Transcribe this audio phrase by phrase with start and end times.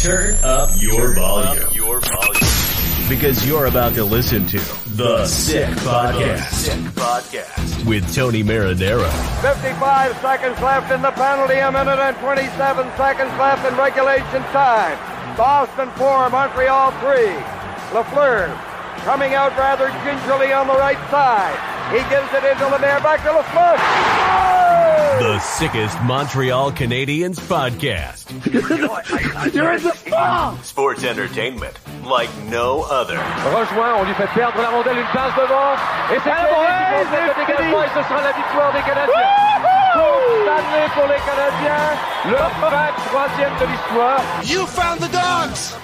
[0.00, 1.68] Turn up your volume.
[1.74, 3.08] Your volume.
[3.10, 4.58] Because you're about to listen to
[4.96, 6.48] The Sick Podcast.
[6.52, 7.84] Sick Podcast.
[7.84, 9.04] With Tony Marinaro,
[9.42, 12.48] 55 seconds left in the penalty, a minute and 27
[12.96, 14.96] seconds left in regulation time.
[15.36, 17.10] Boston 4, Montreal 3.
[17.92, 18.48] Lafleur
[19.04, 21.60] coming out rather gingerly on the right side.
[21.92, 23.76] He gives it into Lemaire, back to Lafleur.
[23.76, 24.59] Oh!
[25.20, 28.24] The sickest Montreal Canadiens podcast.
[29.52, 30.56] You're in the ball!
[30.62, 31.76] Sports entertainment
[32.08, 33.20] like no other.
[33.52, 35.76] Rejoint, on lui fait perdre la rondelle, une passe devant.
[36.08, 39.28] Et c'est Canadien qui complète le dégagement et ce sera la victoire des Canadiens.
[39.92, 41.88] Coupe Stanley pour les Canadiens.
[42.32, 44.20] Leur 23e de l'histoire.
[44.44, 45.76] You found the dogs!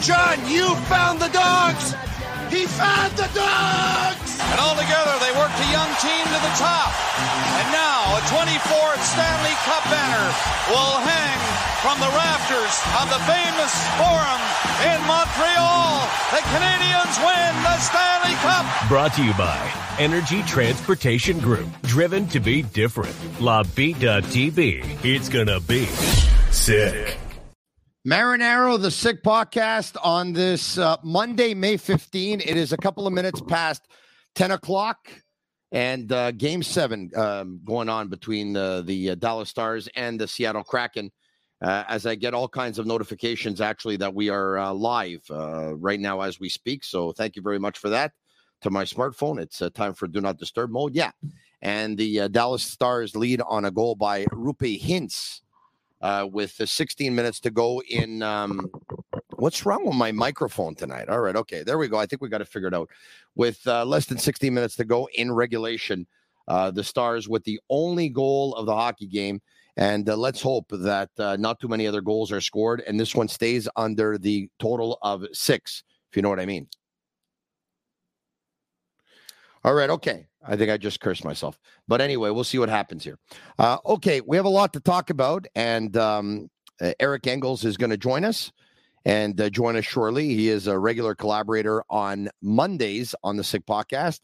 [0.00, 1.94] John, you found the dogs!
[2.50, 4.27] He found the dogs!
[4.40, 6.94] And all together, they worked a young team to the top.
[7.58, 10.26] And now, a 24th Stanley Cup banner
[10.70, 11.38] will hang
[11.82, 14.42] from the rafters of the famous Forum
[14.86, 16.06] in Montreal.
[16.30, 18.66] The Canadiens win the Stanley Cup!
[18.88, 19.58] Brought to you by
[19.98, 21.68] Energy Transportation Group.
[21.82, 23.14] Driven to be different.
[23.40, 24.84] La TV.
[25.04, 25.86] It's gonna be
[26.50, 27.16] sick.
[28.06, 32.40] Marinaro, the Sick Podcast on this uh, Monday, May 15.
[32.40, 33.82] It is a couple of minutes past
[34.38, 35.10] 10 o'clock
[35.72, 40.28] and uh, game seven um, going on between the, the uh, Dallas Stars and the
[40.28, 41.10] Seattle Kraken.
[41.60, 45.74] Uh, as I get all kinds of notifications, actually, that we are uh, live uh,
[45.74, 46.84] right now as we speak.
[46.84, 48.12] So thank you very much for that
[48.60, 49.40] to my smartphone.
[49.40, 50.94] It's time for Do Not Disturb mode.
[50.94, 51.10] Yeah.
[51.60, 55.40] And the Dallas Stars lead on a goal by Roope Hintz
[56.30, 58.22] with the 16 minutes to go in.
[58.22, 58.70] Um,
[59.38, 61.08] what's wrong with my microphone tonight?
[61.08, 61.98] All right, okay, there we go.
[61.98, 62.90] I think we got to figure it out.
[63.34, 66.06] With uh, less than 16 minutes to go in regulation,
[66.48, 69.40] uh, the Stars with the only goal of the hockey game.
[69.76, 73.14] And uh, let's hope that uh, not too many other goals are scored, and this
[73.14, 76.66] one stays under the total of six, if you know what I mean.
[79.64, 80.26] All right, okay.
[80.44, 81.60] I think I just cursed myself.
[81.86, 83.18] But anyway, we'll see what happens here.
[83.58, 86.50] Uh, okay, we have a lot to talk about, and um,
[86.80, 88.50] uh, Eric Engels is going to join us
[89.08, 90.34] and uh, join us shortly.
[90.34, 94.20] He is a regular collaborator on Mondays on the Sick Podcast,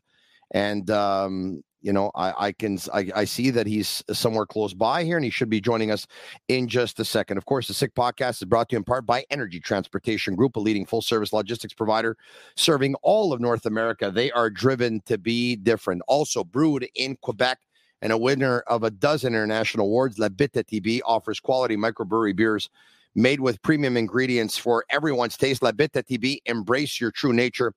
[0.51, 5.03] and um, you know I, I can I, I see that he's somewhere close by
[5.03, 6.07] here, and he should be joining us
[6.49, 7.39] in just a second.
[7.39, 10.57] Of course, the Sick Podcast is brought to you in part by Energy Transportation Group,
[10.57, 12.19] a leading full service logistics provider
[12.55, 14.11] serving all of North America.
[14.11, 16.03] They are driven to be different.
[16.09, 17.59] Also brewed in Quebec
[18.03, 22.69] and a winner of a dozen international awards, La Bitte TB offers quality microbrewery beers
[23.15, 25.63] made with premium ingredients for everyone's taste.
[25.63, 27.73] La Bitte TB, embrace your true nature.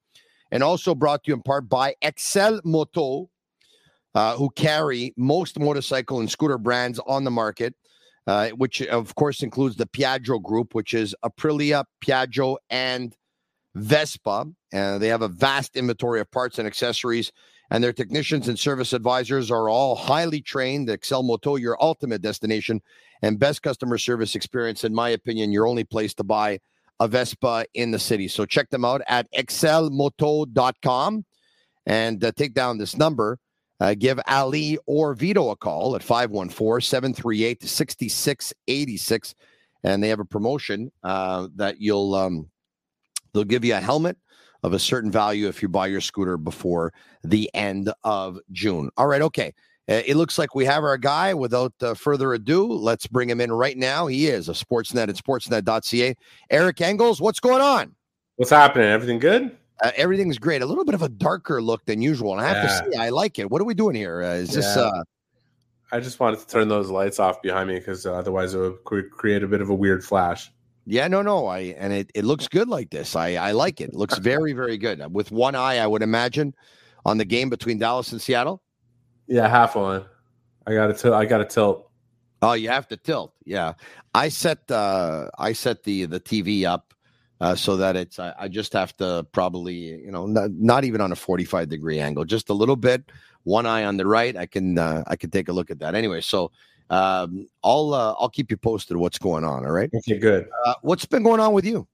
[0.51, 3.29] And also brought to you in part by Excel Moto,
[4.15, 7.75] uh, who carry most motorcycle and scooter brands on the market,
[8.27, 13.15] uh, which of course includes the Piaggio Group, which is Aprilia, Piaggio, and
[13.75, 14.45] Vespa.
[14.71, 17.31] And they have a vast inventory of parts and accessories.
[17.69, 20.89] And their technicians and service advisors are all highly trained.
[20.89, 22.81] Excel Moto, your ultimate destination
[23.21, 26.59] and best customer service experience, in my opinion, your only place to buy
[26.99, 28.27] a Vespa in the city.
[28.27, 31.25] So check them out at excelmoto.com
[31.85, 33.39] and uh, take down this number.
[33.79, 39.35] Uh, give Ali or Vito a call at 514 738 6686.
[39.83, 42.49] And they have a promotion uh, that you'll, um,
[43.33, 44.17] they'll give you a helmet
[44.67, 46.93] of a certain value if you buy your scooter before
[47.23, 48.91] the end of June.
[48.97, 49.21] All right.
[49.21, 49.53] Okay.
[49.89, 51.33] Uh, it looks like we have our guy.
[51.33, 54.05] Without uh, further ado, let's bring him in right now.
[54.05, 56.13] He is a Sportsnet at sportsnet.ca.
[56.49, 57.95] Eric Engels, what's going on?
[58.35, 58.87] What's happening?
[58.87, 59.55] Everything good?
[59.81, 60.61] Uh, everything's great.
[60.61, 62.81] A little bit of a darker look than usual, and I have Yeah.
[62.81, 63.49] to say, I like it.
[63.49, 64.21] What are we doing here?
[64.23, 64.65] Uh, is this?
[64.65, 65.03] Uh,
[65.93, 68.83] I just wanted to turn those lights off behind me because uh, otherwise it would
[68.83, 70.51] cre- create a bit of a weird flash.
[70.89, 71.47] Yeah, no, no.
[71.47, 73.15] I and it, it looks good like this.
[73.15, 73.89] I, I like it.
[73.89, 73.95] it.
[73.95, 75.13] Looks very, very good.
[75.13, 76.53] With one eye, I would imagine,
[77.05, 78.61] on the game between Dallas and Seattle.
[79.27, 80.05] Yeah, half on.
[80.65, 81.13] I got to tilt.
[81.13, 81.89] I got to tilt.
[82.41, 83.33] Oh, you have to tilt.
[83.45, 83.73] Yeah,
[84.15, 86.93] I set uh I set the the TV up
[87.41, 91.01] uh, so that it's I, I, just have to probably you know not, not, even
[91.01, 93.11] on a 45 degree angle just a little bit
[93.43, 95.93] one eye on the right i can uh, i can take a look at that
[95.93, 96.51] anyway so
[96.89, 100.73] um, i'll uh, i'll keep you posted what's going on all right okay good uh,
[100.81, 101.87] what's been going on with you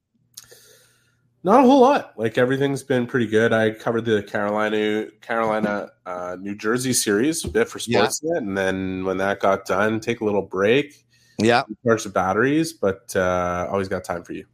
[1.43, 6.37] not a whole lot like everything's been pretty good i covered the carolina carolina uh,
[6.39, 8.37] new jersey series a bit for sportsnet yeah.
[8.37, 11.05] and then when that got done take a little break
[11.39, 14.45] yeah charge the batteries but uh, always got time for you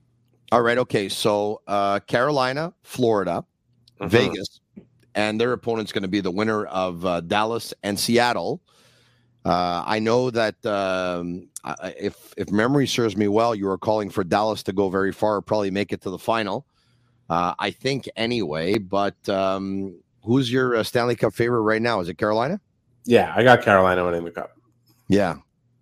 [0.52, 0.78] all right.
[0.78, 1.10] Okay.
[1.10, 3.44] So uh, Carolina, Florida,
[4.00, 4.08] uh-huh.
[4.08, 4.62] Vegas,
[5.14, 8.62] and their opponent's going to be the winner of uh, Dallas and Seattle.
[9.46, 11.48] Uh, I know that um,
[11.98, 15.42] if if memory serves me well, you were calling for Dallas to go very far,
[15.42, 16.66] probably make it to the final.
[17.30, 18.78] Uh, I think anyway.
[18.78, 22.00] But um, who's your uh, Stanley Cup favorite right now?
[22.02, 22.60] Is it Carolina?
[23.06, 24.58] Yeah, I got Carolina winning the cup.
[25.08, 25.38] Yeah,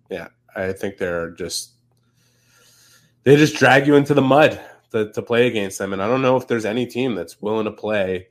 [0.08, 0.28] yeah.
[0.54, 1.72] I think they're just
[3.24, 4.60] they just drag you into the mud
[4.92, 5.92] to, to play against them.
[5.92, 8.28] And I don't know if there's any team that's willing to play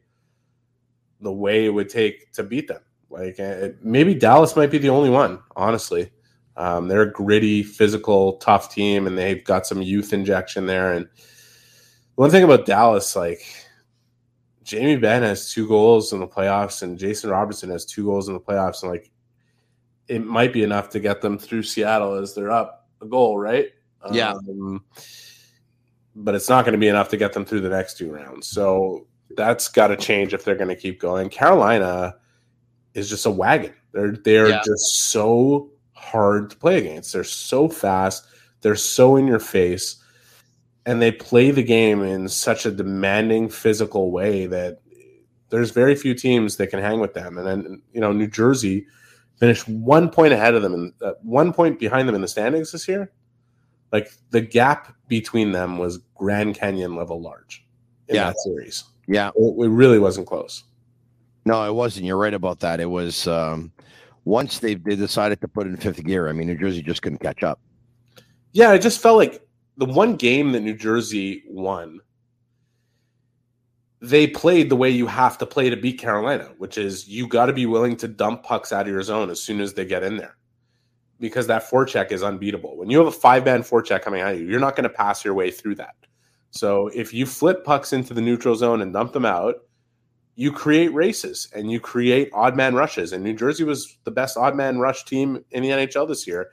[1.22, 2.82] the way it would take to beat them.
[3.10, 6.12] Like eh, maybe Dallas might be the only one, honestly.
[6.56, 10.92] Um, they're a gritty, physical, tough team, and they've got some youth injection there.
[10.92, 11.08] And
[12.16, 13.42] one thing about Dallas, like
[14.64, 18.34] Jamie Benn has two goals in the playoffs, and Jason Robertson has two goals in
[18.34, 19.12] the playoffs, and like
[20.08, 23.68] it might be enough to get them through Seattle as they're up a goal, right?
[24.12, 24.34] Yeah.
[24.34, 24.84] Um,
[26.16, 28.48] but it's not going to be enough to get them through the next two rounds.
[28.48, 31.30] So that's got to change if they're going to keep going.
[31.30, 32.16] Carolina
[32.98, 33.74] is just a wagon.
[33.94, 34.62] They're they're yeah.
[34.66, 37.14] just so hard to play against.
[37.14, 38.26] They're so fast.
[38.62, 40.04] They're so in your face,
[40.86, 44.80] and they play the game in such a demanding physical way that
[45.50, 47.38] there's very few teams that can hang with them.
[47.38, 48.88] And then you know New Jersey
[49.40, 52.72] finished one point ahead of them and uh, one point behind them in the standings
[52.72, 53.12] this year.
[53.92, 57.66] Like the gap between them was Grand Canyon level large
[58.08, 58.26] in yeah.
[58.26, 58.84] that series.
[59.08, 59.30] Yeah.
[59.36, 60.64] It, it, really wasn't close.
[61.48, 62.06] No, it wasn't.
[62.06, 62.82] You're right about that.
[62.82, 63.72] It was um,
[64.26, 67.20] once they, they decided to put in fifth gear, I mean, New Jersey just couldn't
[67.20, 67.62] catch up.
[68.52, 69.42] Yeah, it just felt like
[69.78, 72.02] the one game that New Jersey won,
[74.02, 77.46] they played the way you have to play to beat Carolina, which is you got
[77.46, 80.04] to be willing to dump pucks out of your zone as soon as they get
[80.04, 80.36] in there
[81.22, 82.76] because that forecheck is unbeatable.
[82.76, 85.24] When you have a five man forecheck coming at you, you're not going to pass
[85.24, 85.96] your way through that.
[86.52, 89.56] So if you flip pucks into the neutral zone and dump them out,
[90.40, 93.12] you create races and you create odd man rushes.
[93.12, 96.52] And New Jersey was the best odd man rush team in the NHL this year.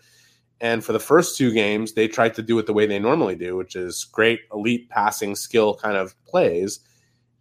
[0.58, 3.36] And for the first two games, they tried to do it the way they normally
[3.36, 6.80] do, which is great elite passing skill kind of plays.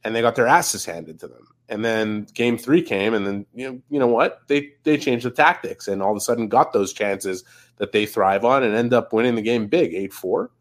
[0.04, 1.48] And they got their asses handed to them.
[1.70, 4.42] And then game three came, and then you know, you know what?
[4.50, 7.46] They they changed the tactics and all of a sudden got those chances
[7.78, 10.52] that they thrive on and end up winning the game big, eight four.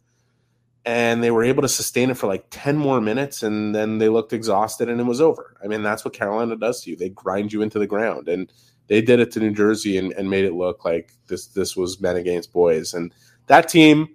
[0.85, 4.09] And they were able to sustain it for like 10 more minutes, and then they
[4.09, 5.57] looked exhausted and it was over.
[5.63, 6.97] I mean, that's what Carolina does to you.
[6.97, 8.29] They grind you into the ground.
[8.29, 8.53] And
[8.89, 12.01] they did it to New Jersey and, and made it look like this this was
[12.01, 12.95] men against boys.
[12.95, 13.15] And
[13.47, 14.09] that team,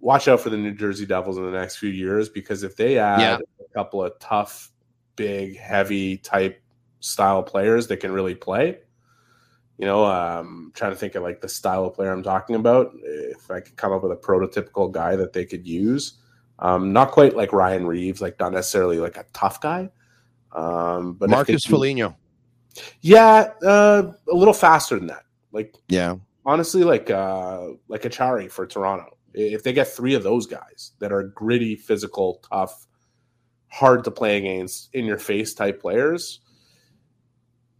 [0.00, 2.98] watch out for the New Jersey Devils in the next few years because if they
[2.98, 3.38] add yeah.
[3.60, 4.70] a couple of tough
[5.16, 6.62] big, heavy type
[7.00, 8.78] style players that can really play.
[9.78, 12.92] You know, um, trying to think of like the style of player I'm talking about.
[13.02, 16.14] If I could come up with a prototypical guy that they could use,
[16.58, 19.90] um, not quite like Ryan Reaves, like not necessarily like a tough guy,
[20.52, 22.16] um, but Marcus Foligno.
[23.00, 25.24] Yeah, uh, a little faster than that.
[25.52, 29.16] Like, yeah, honestly, like uh, like Acciari for Toronto.
[29.34, 32.86] If they get three of those guys that are gritty, physical, tough,
[33.68, 36.40] hard to play against in your face type players,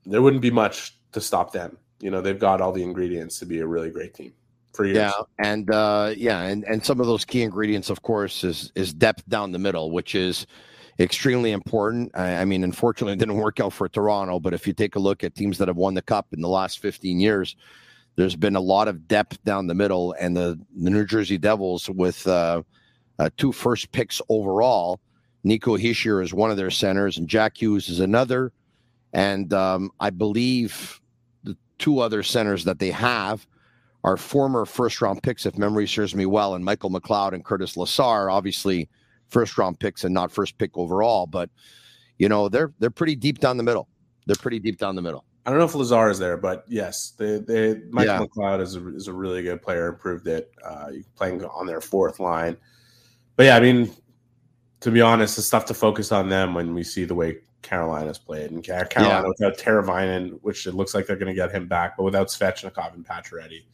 [0.06, 1.78] there wouldn't be much to stop them.
[2.00, 4.32] You know, they've got all the ingredients to be a really great team
[4.72, 4.96] for years.
[4.96, 8.92] Yeah, and uh, yeah, and and some of those key ingredients, of course, is is
[8.92, 10.46] depth down the middle, which is
[11.00, 12.10] extremely important.
[12.14, 15.00] I, I mean, unfortunately, it didn't work out for Toronto, but if you take a
[15.00, 17.56] look at teams that have won the cup in the last 15 years,
[18.16, 21.88] there's been a lot of depth down the middle, and the the New Jersey Devils
[21.90, 22.62] with uh,
[23.18, 25.00] uh, two first picks overall
[25.44, 28.52] Nico Hischier is one of their centers, and Jack Hughes is another.
[29.12, 31.00] And um, I believe
[31.78, 33.46] two other centers that they have
[34.04, 37.76] are former first round picks, if memory serves me well, and Michael McLeod and Curtis
[37.76, 38.88] Lazar, obviously
[39.28, 41.26] first round picks and not first pick overall.
[41.26, 41.50] But
[42.18, 43.88] you know, they're they're pretty deep down the middle.
[44.26, 45.24] They're pretty deep down the middle.
[45.46, 48.26] I don't know if Lazar is there, but yes, they, they Michael Yeah.
[48.26, 49.92] McLeod is a, is a really good player.
[49.92, 50.52] Proved it.
[50.64, 52.56] Uh, playing on their fourth line,
[53.36, 53.90] but yeah, I mean,
[54.80, 58.18] to be honest, it's tough to focus on them when we see the way Carolina's
[58.18, 59.28] played and Carolina Yeah.
[59.28, 62.94] without Teravainen, which it looks like they're going to get him back, but without Svechnikov
[62.94, 63.64] and Pacioretty,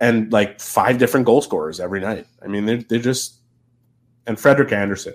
[0.00, 2.26] and like five different goal scorers every night.
[2.42, 3.36] I mean, they're they're just
[4.26, 5.14] and Frederik Andersen.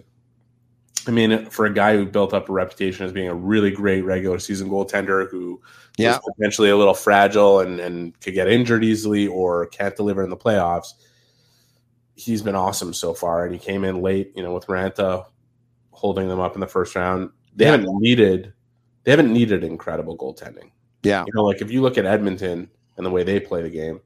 [1.08, 4.02] I mean, for a guy who built up a reputation as being a really great
[4.04, 5.62] regular season goaltender who
[5.98, 6.18] Yeah.
[6.18, 10.30] was potentially a little fragile and, and could get injured easily or can't deliver in
[10.30, 10.94] the playoffs,
[12.16, 13.46] he's been awesome so far.
[13.46, 15.26] And he came in late, you know, with Raanta
[15.92, 17.32] holding them up in the first round.
[17.56, 17.72] They Yeah.
[17.72, 18.54] haven't needed
[19.06, 20.72] they haven't needed incredible goaltending.
[21.04, 21.24] Yeah.
[21.26, 24.02] You know, like if you look at Edmonton and the way they play the game,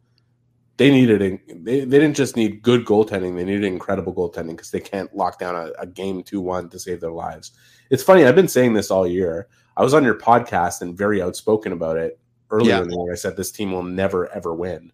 [0.78, 4.80] they needed they, they didn't just need good goaltending, they needed incredible goaltending because they
[4.80, 7.52] can't lock down a, a game 2 1 to save their lives.
[7.90, 9.48] It's funny, I've been saying this all year.
[9.76, 12.20] I was on your podcast and very outspoken about it
[12.52, 12.82] earlier Yeah.
[12.84, 13.12] in the year.
[13.14, 14.92] I said this team will never ever win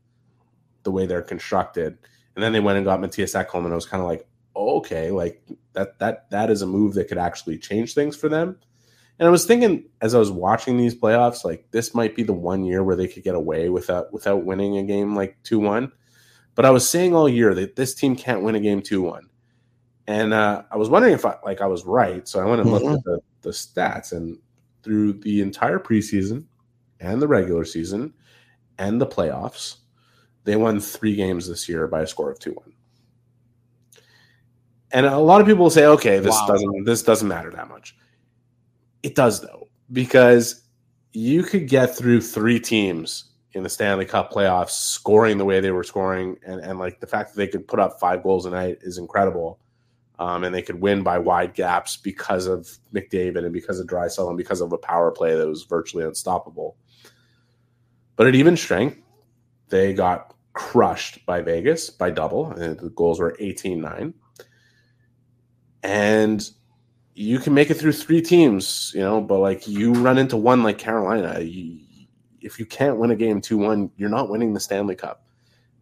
[0.83, 1.97] the way they're constructed.
[2.35, 4.25] And then they went and got Matthias Ekholm, and I was kind of like,
[4.59, 5.41] okay, like
[5.73, 8.57] that that that is a move that could actually change things for them.
[9.19, 12.33] And I was thinking as I was watching these playoffs, like this might be the
[12.33, 15.91] one year where they could get away without without winning a game like two one.
[16.55, 19.29] But I was saying all year that this team can't win a game two one,
[20.07, 22.27] and uh, I was wondering if I like I was right.
[22.27, 24.37] So I went and looked at the, the stats, and
[24.83, 26.45] through the entire preseason
[26.99, 28.13] and the regular season
[28.77, 29.77] and the playoffs,
[30.45, 32.73] they won three games this year by a score of two one.
[34.91, 36.47] And a lot of people will say, okay, this Wow.
[36.47, 37.95] doesn't this doesn't matter that much.
[39.03, 40.63] It does though, because
[41.13, 45.71] you could get through three teams in the Stanley Cup playoffs scoring the way they
[45.71, 48.49] were scoring, and, and like the fact that they could put up five goals a
[48.49, 49.59] night is incredible.
[50.19, 54.27] Um, and they could win by wide gaps because of McDavid and because of Draisaitl
[54.27, 56.75] and because of a power play that was virtually unstoppable.
[58.17, 58.97] But at even strength,
[59.69, 62.51] they got crushed by Vegas by double.
[62.51, 64.13] And the goals were 18 9.
[65.83, 66.49] And
[67.13, 70.63] you can make it through three teams, you know, but like you run into one
[70.63, 71.79] like Carolina, you,
[72.41, 75.23] if you can't win a game 2 1, you're not winning the Stanley Cup.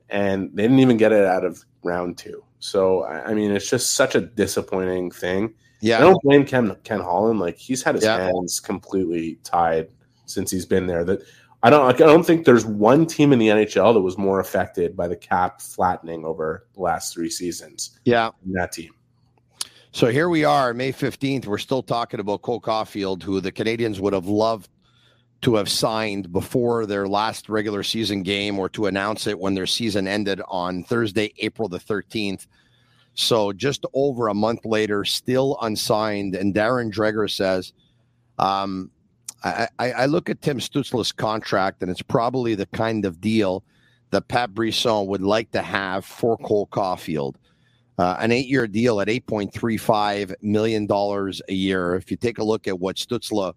[0.09, 2.43] And they didn't even get it out of round two.
[2.59, 5.53] So, I mean, it's just such a disappointing thing.
[5.81, 5.97] Yeah.
[5.97, 7.39] I don't blame Ken, Ken Holland.
[7.39, 8.17] Like, he's had his Yeah.
[8.19, 9.89] hands completely tied
[10.25, 11.03] since he's been there.
[11.03, 11.21] That
[11.61, 14.95] I don't, I don't think there's one team in the NHL that was more affected
[14.95, 18.31] by the cap flattening over the last three seasons Yeah.
[18.53, 18.91] that team.
[19.97, 21.47] So here we are, May 15th.
[21.47, 24.69] We're still talking about Cole Caufield, who the Canadiens would have loved
[25.41, 29.65] to have signed before their last regular season game or to announce it when their
[29.65, 32.45] season ended on Thursday, April the 13th.
[33.15, 36.35] So just over a month later, still unsigned.
[36.35, 37.73] And Darren Dreger says,
[38.37, 38.91] um,
[39.43, 43.63] I, I, look at Tim Stützle's contract, and it's probably the kind of deal
[44.11, 47.33] that Pat Brisson would like to have for Cole Caufield
[47.97, 51.95] uh, an eight-year deal at eight point three five million dollars a year.
[51.95, 53.53] If you take a look at what Stützle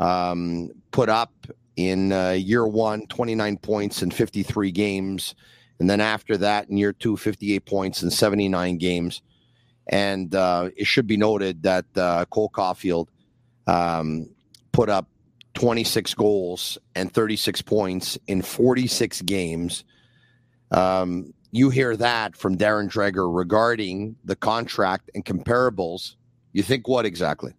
[0.00, 1.32] um, put up
[1.76, 5.34] in uh, year one, 29 points in 53 games,
[5.78, 9.22] and then after that in year two, 58 points in 79 games.
[9.90, 13.06] And uh, it should be noted that uh, Cole Caufield
[13.66, 14.28] um,
[14.72, 15.08] put up
[15.54, 19.84] 26 goals and 36 points in 46 games.
[20.70, 26.16] Um, you hear that from Darren Dreger regarding the contract and comparables.
[26.52, 27.54] You think what exactly?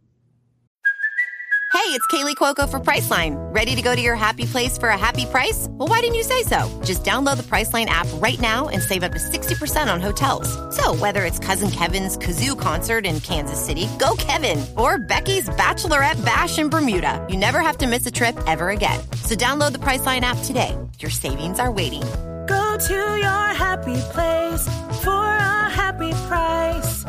[1.72, 3.36] Hey, it's Kaley Cuoco for Priceline.
[3.54, 5.68] Ready to go to your happy place for a happy price?
[5.70, 6.68] Well, why didn't you say so?
[6.84, 10.50] Just download the Priceline app right now and save up to 60% on hotels.
[10.76, 16.24] So, whether it's Cousin Kevin's Kazoo concert in Kansas City, go Kevin, or Becky's Bachelorette
[16.26, 19.00] Bash in Bermuda, you never have to miss a trip ever again.
[19.24, 20.76] So, download the Priceline app today.
[21.00, 22.04] Your savings are waiting.
[22.50, 24.68] Go to your happy place
[25.04, 27.04] for a happy price.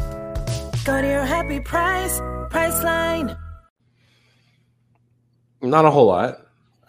[0.85, 2.21] Go to your happy price,
[2.51, 3.37] Priceline.
[5.63, 6.41] Not a whole lot.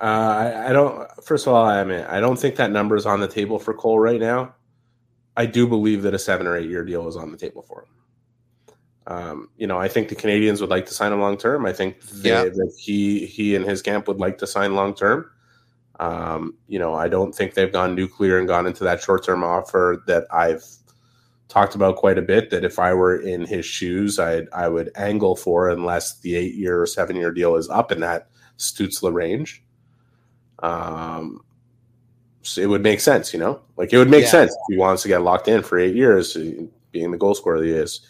[0.01, 1.07] Uh, I, I don't.
[1.23, 3.73] First of all, I mean, I don't think that number is on the table for
[3.73, 4.53] Cole right now.
[5.37, 7.83] I do believe that a seven or eight year deal is on the table for
[7.83, 7.87] him.
[9.07, 11.65] Um, you know, I think the Canadiens would like to sign him long term.
[11.65, 12.43] I think they, Yeah.
[12.43, 15.29] that he he and his camp would like to sign long term.
[16.01, 19.43] Um, you know, I don't think they've gone nuclear and gone into that short term
[19.43, 20.63] offer that I've
[21.47, 22.49] talked about quite a bit.
[22.49, 26.55] That if I were in his shoes, I I would angle for unless the eight
[26.55, 29.63] year or seven year deal is up in that Stützle range.
[30.63, 31.41] Um,
[32.41, 34.31] so it would make sense, you know, like it would make Yeah.
[34.31, 37.35] sense if he wants to get locked in for eight years, uh, being the goal
[37.35, 38.01] scorer that he is.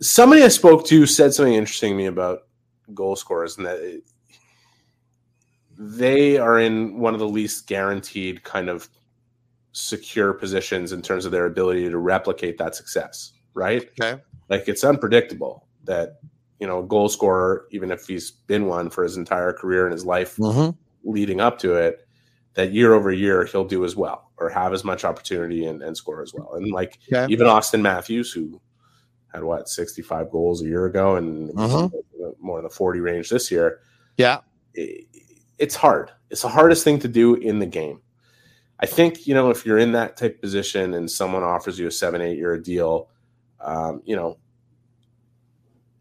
[0.00, 2.40] Somebody I spoke to said something interesting to me about
[2.92, 4.02] goal scorers, and that it,
[5.78, 8.88] they are in one of the least guaranteed kind of
[9.72, 13.88] secure positions in terms of their ability to replicate that success, right?
[14.00, 14.20] Okay.
[14.48, 16.20] Like it's unpredictable that,
[16.60, 19.92] you know, a goal scorer, even if he's been one for his entire career and
[19.92, 20.76] his life Mhm.
[21.04, 22.06] leading up to it,
[22.54, 25.96] that year over year he'll do as well or have as much opportunity and, and
[25.96, 26.52] score as well.
[26.54, 27.32] And like Okay.
[27.32, 28.60] even Auston Matthews, who
[29.32, 31.90] had what, 65 goals a year ago and Mhm.
[32.38, 33.80] more in the 40 range this year
[34.18, 34.40] Yeah.
[34.74, 35.06] it-
[35.62, 36.10] it's hard.
[36.28, 38.00] It's the hardest thing to do in the game.
[38.80, 41.86] I think you know if you're in that type of position and someone offers you
[41.86, 43.08] a seven, eight year deal,
[43.60, 44.38] um, you know,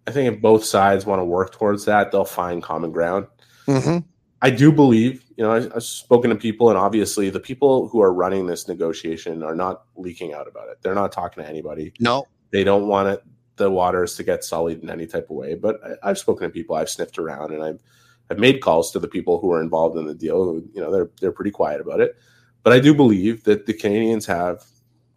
[0.08, 3.28] I think if both sides want to work towards that, they'll find common ground.
[3.68, 4.00] Mm-hmm.
[4.42, 8.02] I do believe, you know, I, I've spoken to people, and obviously the people who
[8.02, 10.80] are running this negotiation are not leaking out about it.
[10.82, 11.94] They're not talking to anybody.
[12.00, 12.28] No.
[12.50, 13.24] They don't want it,
[13.58, 15.54] the waters to get sullied in any type of way.
[15.54, 17.84] But I, I've spoken to people, I've sniffed around, and I've
[18.32, 20.44] I've made calls to the people who are involved in the deal.
[20.44, 22.16] Who, you know, they're they're pretty quiet about it.
[22.64, 24.64] But I do believe that the Canadiens have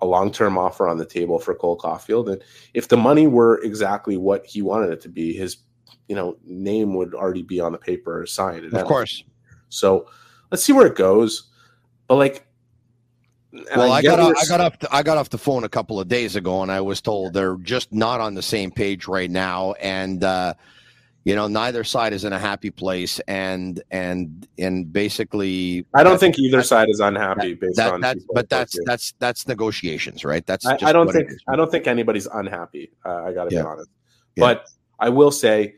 [0.00, 2.42] a long term offer on the table for Cole Caufield, and
[2.74, 5.58] if the money were exactly what he wanted it to be, his
[6.08, 8.74] you know name would already be on the paper or signed.
[8.74, 9.22] Of course.
[9.68, 10.08] So
[10.50, 11.50] let's see where it goes.
[12.08, 12.46] But like,
[13.52, 15.62] and Well, I, get got off, I got off the, I got off the phone
[15.62, 18.72] a couple of days ago, and I was told they're just not on the same
[18.72, 20.54] page right now, and uh,
[21.24, 26.18] you know neither side is in a happy place, and and and basically, I don't
[26.18, 28.00] think either side is unhappy based that, on.
[28.02, 30.44] that's but that's that's that's negotiations, right?
[30.46, 31.30] That's I, just I don't think.
[31.48, 32.92] I don't think anybody's unhappy.
[33.04, 33.62] Uh, I got to Yeah.
[33.62, 33.90] be honest,
[34.36, 34.40] Yeah.
[34.40, 34.68] but
[35.00, 35.76] I will say,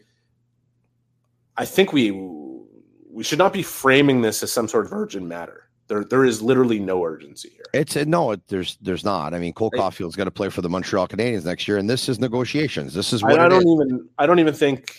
[1.57, 5.71] I think we we should not be framing this as some sort of urgent matter.
[5.87, 7.67] There there is literally no urgency here.
[7.73, 9.33] It's no, it, there's there's not.
[9.33, 12.09] I mean, Cole Caufield's got to play for the Montreal Canadiens next year, and this
[12.09, 12.93] is negotiations.
[12.93, 13.87] This is I, what I it don't is.
[13.87, 14.97] even I don't even think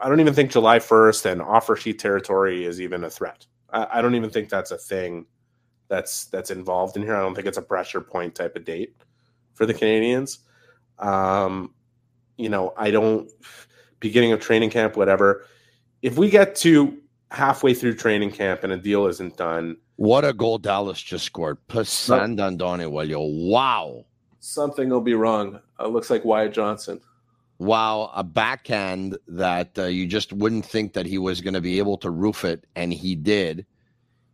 [0.00, 3.46] I don't even think July first and offer sheet territory is even a threat.
[3.72, 5.26] I, I don't even think that's a thing
[5.88, 7.14] that's that's involved in here.
[7.14, 8.96] I don't think it's a pressure point type of date
[9.54, 10.38] for the Canadiens.
[10.98, 11.74] Um,
[12.36, 13.30] you know, I don't
[14.00, 15.44] beginning of training camp, whatever.
[16.02, 16.98] If we get to
[17.30, 21.58] halfway through training camp and a deal isn't done, What a goal Dallas just scored.
[21.68, 23.48] Pasan Dandone, Walio.
[23.50, 24.04] Wow.
[24.40, 25.60] something will be wrong.
[25.80, 27.00] Uh, looks like Wyatt Johnston.
[27.64, 31.78] Wow, a backhand that uh, you just wouldn't think that he was going to be
[31.78, 33.64] able to roof it, and he did.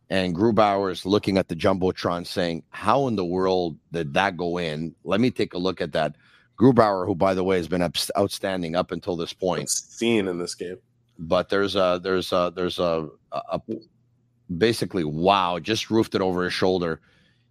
[0.09, 4.57] And Grubauer is looking at the jumbotron, saying, "How in the world did that go
[4.57, 6.17] in?" Let me take a look at that.
[6.59, 10.37] Grubauer, who by the way has been ups- outstanding up until this point, seen in
[10.37, 10.79] this game.
[11.17, 13.61] But there's a there's a there's a, a, a
[14.57, 16.99] basically wow, just roofed it over his shoulder.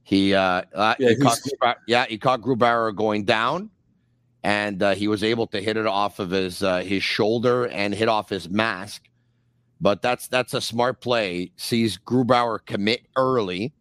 [0.02, 1.38] He uh, uh Yeah, he caught
[1.86, 3.70] yeah he caught Grubauer going down,
[4.42, 7.94] and uh, he was able to hit it off of his uh, his shoulder and
[7.94, 9.08] hit off his mask.
[9.80, 11.52] But that's that's a smart play.
[11.56, 13.72] Sees Grubauer commit early,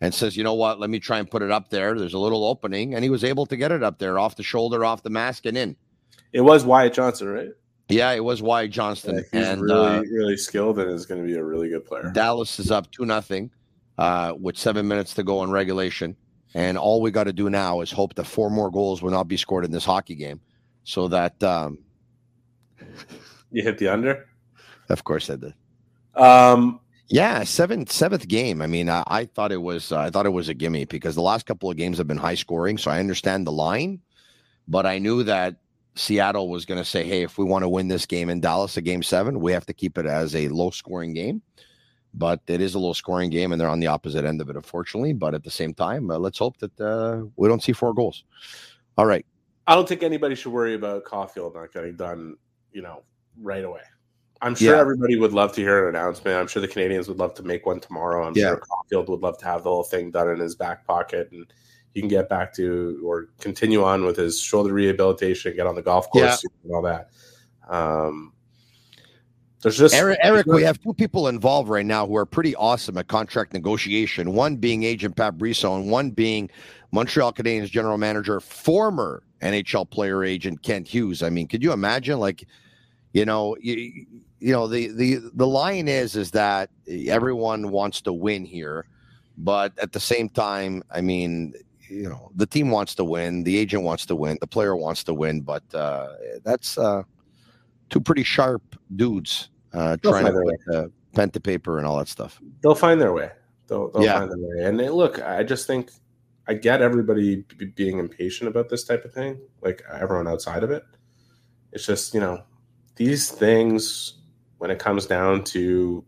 [0.00, 0.80] and says, "You know what?
[0.80, 1.98] Let me try and put it up there.
[1.98, 4.42] There's a little opening," and he was able to get it up there, off the
[4.42, 5.76] shoulder, off the mask, and in.
[6.32, 7.48] It was Wyatt Johnston, right?
[7.88, 11.26] Yeah, it was Wyatt Johnston, He's and really uh, really skilled and is going to
[11.26, 12.10] be a really good player.
[12.14, 13.50] Dallas is up two nothing,
[13.98, 16.16] uh, with seven minutes to go in regulation,
[16.54, 19.28] and all we got to do now is hope that four more goals will not
[19.28, 20.40] be scored in this hockey game,
[20.84, 21.78] so that um,
[23.50, 24.26] You hit the under.
[24.88, 25.54] of course I did.
[26.14, 28.62] Um, yeah, seventh seventh game.
[28.62, 31.14] I mean, I, I thought it was uh, I thought it was a gimme because
[31.14, 34.00] the last couple of games have been high scoring, so I understand the line,
[34.68, 35.56] but I knew that
[35.96, 38.76] Seattle was going to say, "Hey, if we want to win this game in Dallas,
[38.76, 41.42] a game seven, we have to keep it as a low scoring game."
[42.16, 44.56] But it is a low scoring game, and they're on the opposite end of it,
[44.56, 45.12] unfortunately.
[45.12, 48.24] But at the same time, uh, let's hope that uh, we don't see four goals.
[48.96, 49.26] All right.
[49.66, 52.36] I don't think anybody should worry about Caufield not getting done,
[52.72, 53.02] you know,
[53.40, 53.80] right away.
[54.42, 54.80] I'm sure Yeah.
[54.80, 56.36] everybody would love to hear an announcement.
[56.36, 58.26] I'm sure the Canadiens would love to make one tomorrow.
[58.26, 58.48] I'm Yeah.
[58.48, 61.46] sure Caufield would love to have the whole thing done in his back pocket and
[61.94, 65.82] he can get back to or continue on with his shoulder rehabilitation, get on the
[65.82, 67.08] golf course and all that.
[67.68, 68.34] Um,
[69.64, 72.98] there's just Eric, Eric, we have two people involved right now who are pretty awesome
[72.98, 74.34] at contract negotiation.
[74.34, 76.50] One being Agent Pat Brisson, and one being
[76.92, 81.22] Montreal Canadiens general manager, former NHL player agent Kent Hughes.
[81.22, 82.18] I mean, could you imagine?
[82.18, 82.44] Like,
[83.14, 84.04] you know, you,
[84.38, 88.84] you know, the the the line is is that everyone wants to win here,
[89.38, 91.54] but at the same time, I mean,
[91.88, 95.04] you know, the team wants to win, the agent wants to win, the player wants
[95.04, 96.08] to win, but uh,
[96.44, 97.02] that's uh,
[97.88, 98.62] two pretty sharp
[98.94, 102.40] dudes uh, They'll trying to uh, pen to paper and all that stuff.
[102.62, 103.30] they'll find their way.
[103.66, 104.18] They'll, they'll Yeah.
[104.18, 104.64] find their way.
[104.64, 105.90] And they, look, I just think
[106.46, 110.70] I get everybody b- being impatient about this type of thing, like everyone outside of
[110.70, 110.82] it.
[111.72, 112.42] It's just, you know,
[112.96, 114.14] these things,
[114.58, 116.04] when it comes down to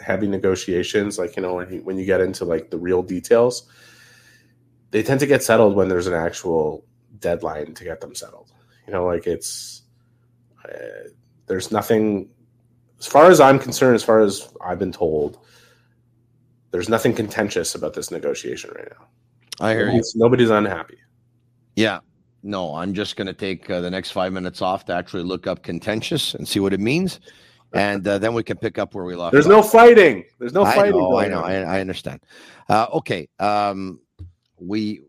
[0.00, 3.68] heavy negotiations, like you know when you, when you get into like the real details,
[4.90, 6.84] they tend to get settled when there's an actual
[7.20, 8.50] deadline to get them settled.
[8.86, 9.82] You know, like it's
[10.64, 11.08] uh,
[11.46, 12.28] there's nothing
[13.04, 15.38] as far as I'm concerned, as far as I've been told,
[16.70, 19.06] there's nothing contentious about this negotiation right now.
[19.60, 20.20] I hear nobody's, you.
[20.20, 20.96] Nobody's unhappy.
[21.76, 21.98] Yeah.
[22.42, 25.46] No, I'm just going to take uh, the next five minutes off to actually look
[25.46, 27.20] up contentious and see what it means.
[27.74, 29.32] And uh, then we can pick up where we left.
[29.32, 29.50] There's off.
[29.50, 30.24] no fighting.
[30.38, 30.98] There's no I fighting.
[30.98, 31.42] Know, I know.
[31.42, 32.20] I, I understand.
[32.70, 33.28] Uh, okay.
[33.38, 34.00] Um,
[34.58, 35.02] we.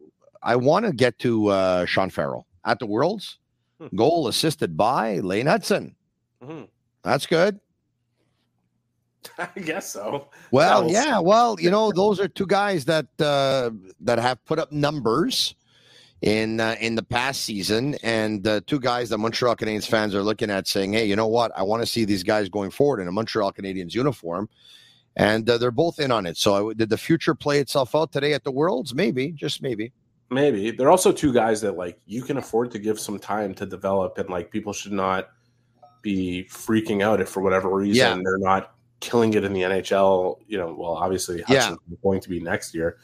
[0.44, 3.40] I want to get to uh, Sean Farrell at the Worlds.
[3.80, 3.96] Hmm.
[3.96, 5.96] Goal assisted by Lane Hutson.
[6.44, 6.66] Mm-hmm.
[7.04, 7.60] That's good.
[9.38, 10.30] I guess so.
[10.52, 11.20] Well, yeah.
[11.20, 15.56] Well, you know, those are two guys that uh, that have put up numbers
[16.22, 20.24] in uh, in the past season, and uh, two guys that Montreal Canadiens fans are
[20.24, 21.52] looking at, saying, "Hey, you know what?
[21.56, 24.50] I want to see these guys going forward in a Montreal Canadiens uniform."
[25.18, 26.36] And uh, they're both in on it.
[26.36, 28.94] So, did the future play itself out today at the Worlds?
[28.94, 29.94] Maybe, just maybe.
[30.30, 33.66] Maybe they're also two guys that like you can afford to give some time to
[33.66, 35.30] develop, and like people should not
[36.02, 38.24] be freaking out if for whatever reason yeah.
[38.24, 38.75] they're not
[39.06, 40.40] killing it in the NHL.
[40.48, 41.96] You know, well, obviously Hutson's yeah.
[42.04, 42.98] going to be next year.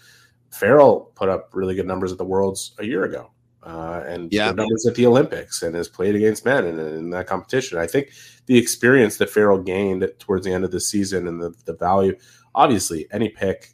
[0.50, 3.32] Farrell put up really good numbers at the Worlds a year ago,
[3.64, 4.52] uh, and yeah.
[4.52, 7.78] numbers at the Olympics, and has played against men in, in, that competition.
[7.78, 8.10] I think
[8.48, 12.18] the experience that Farrell gained towards the end of the season and the, the value,
[12.54, 13.70] obviously, any pick,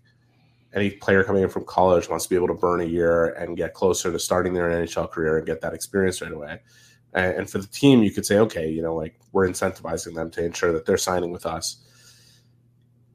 [0.73, 3.57] any player coming in from college wants to be able to burn a year and
[3.57, 6.59] get closer to starting their NHL career and get that experience right away.
[7.13, 10.29] And, and for the team, you could say, okay, you know, like we're incentivizing them
[10.31, 11.87] to ensure that they're signing with us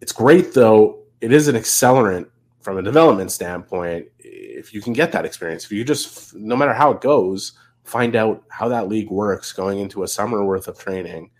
[0.02, 0.98] it's great though.
[1.20, 2.26] It is an accelerant
[2.60, 4.08] from a development standpoint.
[4.18, 7.52] If you can get that experience, if you just, no matter how it goes,
[7.84, 11.30] find out how that league works going into a summer worth of training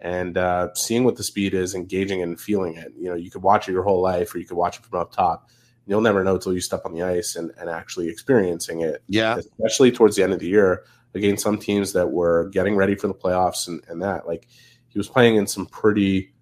[0.00, 2.92] and uh, seeing what the speed is, engaging and feeling it.
[2.98, 4.98] You know, you could watch it your whole life, or you could watch it from
[4.98, 5.48] up top.
[5.86, 9.02] You'll never know until you step on the ice and, and actually experiencing it.
[9.08, 9.36] Yeah.
[9.36, 13.06] Especially towards the end of the year against some teams that were getting ready for
[13.06, 14.26] the playoffs and, and that.
[14.26, 14.48] Like
[14.88, 16.32] he was playing in some pretty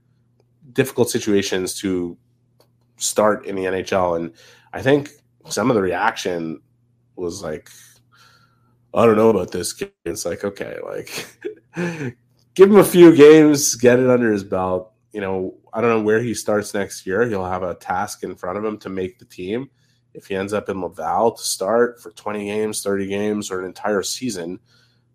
[0.79, 2.17] difficult situations to
[2.99, 4.17] start in the NHL.
[4.17, 4.33] And
[4.73, 5.11] I think
[5.49, 6.61] some of the reaction
[7.17, 7.69] was like,
[8.95, 9.91] I don't know about this kid.
[10.05, 11.27] It's like, okay, like
[12.55, 14.93] give him a few games, get it under his belt.
[15.13, 17.27] You know, I don't know where he starts next year.
[17.27, 19.69] He'll have a task in front of him to make the team.
[20.15, 23.67] If he ends up in Laval to start for 20 games, 30 games, or an
[23.67, 24.61] entire season,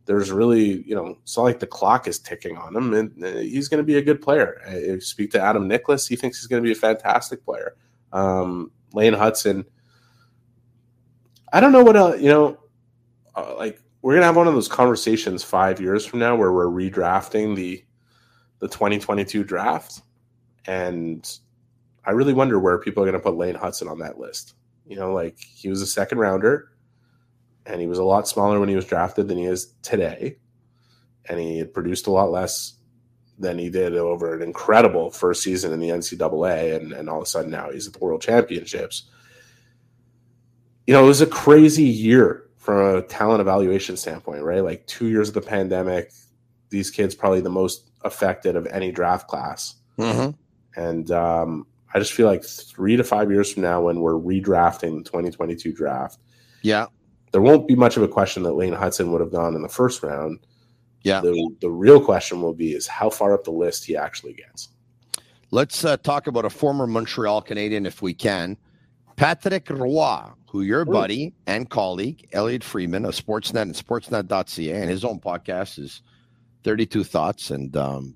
[0.06, 3.40] there's really, you know, it's not like the clock is ticking on him, and uh,
[3.40, 4.62] he's going to be a good player.
[4.66, 7.76] If you speak to Adam Nicholas, he thinks he's going to be a fantastic player.
[8.12, 9.66] Um, Lane Hutson,
[11.52, 12.58] I don't know what else, you know,
[13.36, 16.68] uh, like we're gonna have one of those conversations five years from now where we're
[16.68, 17.84] redrafting the
[18.60, 20.02] the 2022 draft,
[20.66, 21.40] and
[22.06, 24.56] I really wonder where people are gonna put Lane Hutson on that list.
[24.86, 26.73] You know, like he was a second rounder
[27.66, 30.38] and he was a lot smaller when he was drafted than he is today.
[31.26, 32.74] And he had produced a lot less
[33.40, 36.76] than he did over an incredible first season in the NCAA.
[36.76, 39.10] And, and all of a sudden now he's at the World Championships.
[40.86, 44.64] You know, it was a crazy year from a talent evaluation standpoint, right?
[44.64, 46.12] Like two years of the pandemic,
[46.70, 49.76] these kids probably the most affected of any draft class.
[49.98, 50.32] Mm-hmm.
[50.76, 54.98] And um, I just feel like three to five years from now, when we're redrafting
[54.98, 56.20] the 2022 draft,
[56.62, 56.88] yeah,
[57.34, 59.68] there won't be much of a question that Lane Hutson would have gone in the
[59.68, 60.40] first round.
[61.02, 61.20] Yeah.
[61.20, 64.70] The, the real question will be is how far up the list he actually gets.
[65.52, 68.56] Let's uh, talk about a former Montreal Canadien if we can.
[69.16, 75.04] Patrick Roy, who your buddy and colleague, Elliotte Friedman of Sportsnet and Sportsnet.ca, and his
[75.04, 76.02] own podcast is
[76.64, 77.52] 32 Thoughts.
[77.52, 78.16] And um,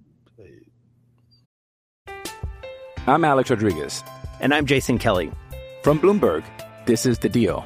[3.07, 4.03] I'm Alex Rodriguez.
[4.39, 5.31] And I'm Jason Kelly.
[5.83, 6.43] From Bloomberg,
[6.85, 7.65] this is The Deal.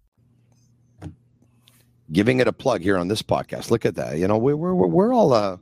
[2.11, 3.71] giving it a plug here on this podcast.
[3.71, 4.17] Look at that.
[4.17, 5.57] You know, we, we're we're we're all uh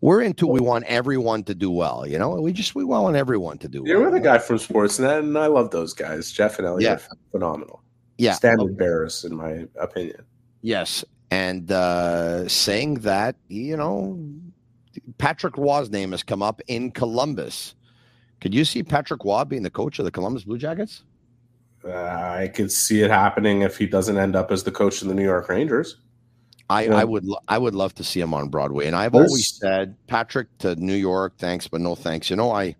[0.00, 2.06] we're into we want everyone to do well.
[2.06, 3.88] You know, we just we want everyone to do well.
[3.88, 4.10] You're well.
[4.12, 6.30] with a guy from Sportsnet, and I love those guys.
[6.30, 6.92] Jeff and Elliotte Yeah.
[6.94, 7.82] are phenomenal.
[8.18, 8.32] Yeah.
[8.32, 10.22] Standard bearers, in my opinion.
[10.62, 14.18] Yes, and uh saying that you know
[15.18, 17.74] Patrick Roy's name has come up in Columbus.
[18.40, 21.02] Could you see Patrick Roy being the coach of the Columbus Blue Jackets?
[21.86, 21.92] Uh,
[22.40, 25.14] I could see it happening if he doesn't end up as the coach of the
[25.14, 25.96] New York Rangers.
[26.68, 28.96] I, You know- I would lo- I would love to see him on Broadway, and
[28.96, 32.28] I've There's- always said Patrick to New York, thanks but no thanks.
[32.28, 32.74] You know, I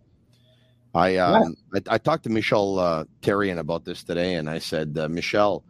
[0.94, 4.96] I um, I, I talked to Michel uh, Therrien about this today, and I said,
[4.98, 5.62] uh, Michel,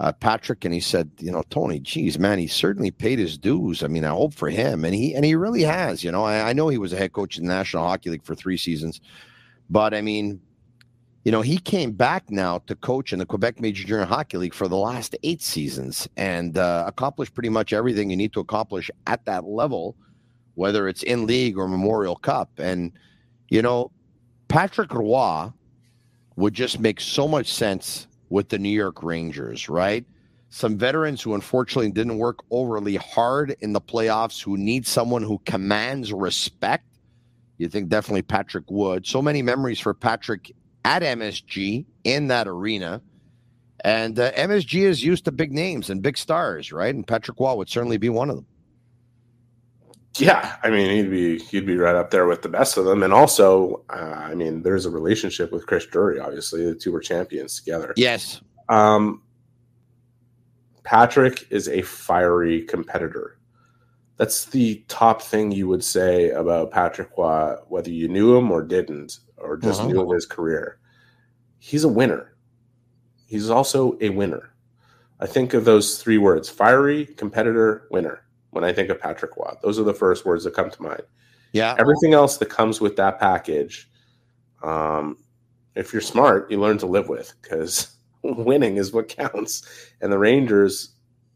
[0.00, 3.82] uh, Patrick, and he said, you know, Tony, geez, man, he certainly paid his dues.
[3.82, 6.04] I mean, I hope for him, and he and he really has.
[6.04, 8.24] You know, I, I know he was a head coach in the National Hockey League
[8.24, 9.00] for three seasons,
[9.70, 10.40] but I mean,
[11.26, 14.54] you know, he came back now to coach in the Quebec Major Junior Hockey League
[14.54, 18.92] for the last eight seasons and uh, accomplished pretty much everything you need to accomplish
[19.08, 19.96] at that level,
[20.54, 22.48] whether it's in league or Memorial Cup.
[22.58, 22.92] And,
[23.48, 23.90] you know,
[24.46, 25.50] Patrick Roy
[26.36, 30.06] would just make so much sense with the New York Rangers, right?
[30.50, 35.40] Some veterans who unfortunately didn't work overly hard in the playoffs, who need someone who
[35.44, 36.84] commands respect.
[37.58, 39.08] You think definitely Patrick would.
[39.08, 40.52] So many memories for Patrick
[40.86, 43.02] at MSG in that arena.
[43.80, 46.94] And uh, MSG is used to big names and big stars, right?
[46.94, 48.46] And Patrick Roy would certainly be one of them.
[50.18, 53.02] Yeah, I mean he'd be he'd be right up there with the best of them,
[53.02, 56.18] and also, uh, I mean, there's a relationship with Chris Drury.
[56.18, 57.92] Obviously, the two were champions together.
[57.98, 58.40] Yes.
[58.70, 59.20] Um,
[60.84, 63.38] Patrick is a fiery competitor.
[64.16, 68.62] That's the top thing you would say about Patrick Roy, whether you knew him or
[68.62, 69.88] didn't, or just Mhm.
[69.92, 70.78] knew of his career.
[71.58, 72.34] He's a winner.
[73.26, 74.50] He's also a winner.
[75.20, 78.20] I think of those three words fiery, competitor, winner
[78.50, 81.02] when I think of Patrick Roy, Those are the first words that come to mind.
[81.52, 81.74] Yeah.
[81.78, 83.90] Everything else that comes with that package,
[84.62, 85.18] um,
[85.74, 89.62] if you're smart, you learn to live with because winning is what counts.
[90.00, 90.90] And the Rangers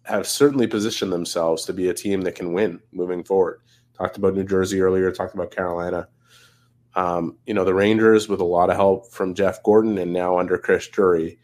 [0.04, 3.60] have certainly positioned themselves to be a team that can win moving forward.
[3.96, 6.08] Talked about New Jersey earlier, talked about Carolina.
[6.94, 10.38] Um, you know, the Rangers, with a lot of help from Jeff Gorton and now
[10.38, 11.38] under Chris Drury,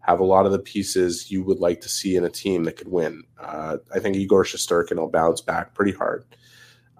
[0.00, 2.76] have a lot of the pieces you would like to see in a team that
[2.76, 3.22] could win.
[3.38, 6.24] Uh, I think Igor Shesterkin will bounce back pretty hard.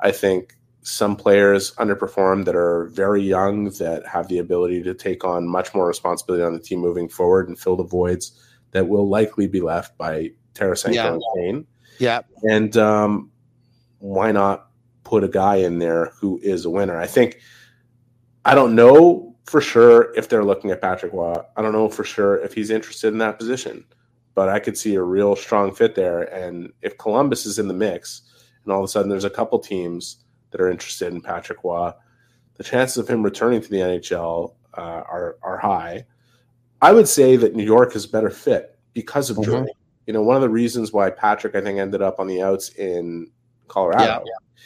[0.00, 5.24] I think some players underperform that are very young that have the ability to take
[5.24, 8.38] on much more responsibility on the team moving forward and fill the voids
[8.72, 11.12] that will likely be left by Tarasenko Yeah.
[11.12, 11.66] and Kane.
[11.98, 12.20] Yeah.
[12.42, 13.30] And um,
[13.98, 14.68] why not
[15.04, 16.98] put a guy in there who is a winner?
[16.98, 17.38] I think
[18.44, 21.36] I don't know for sure if they're looking at Patrick Roy.
[21.56, 23.84] I don't know for sure if he's interested in that position,
[24.34, 26.22] but I could see a real strong fit there.
[26.34, 28.22] And if Columbus is in the mix,
[28.64, 31.92] and all of a sudden there's a couple teams that are interested in Patrick Roy,
[32.56, 36.04] the chances of him returning to the NHL uh, are are high.
[36.80, 39.42] I would say that New York is a better fit because of.
[39.42, 39.70] Drury.
[40.06, 42.70] You know, one of the reasons why Patrick I think ended up on the outs
[42.70, 43.30] in
[43.68, 44.64] Colorado Yeah.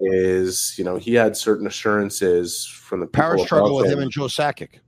[0.00, 4.24] Is you know he had certain assurances from the Power struggle with him and Joe
[4.26, 4.80] Sakic.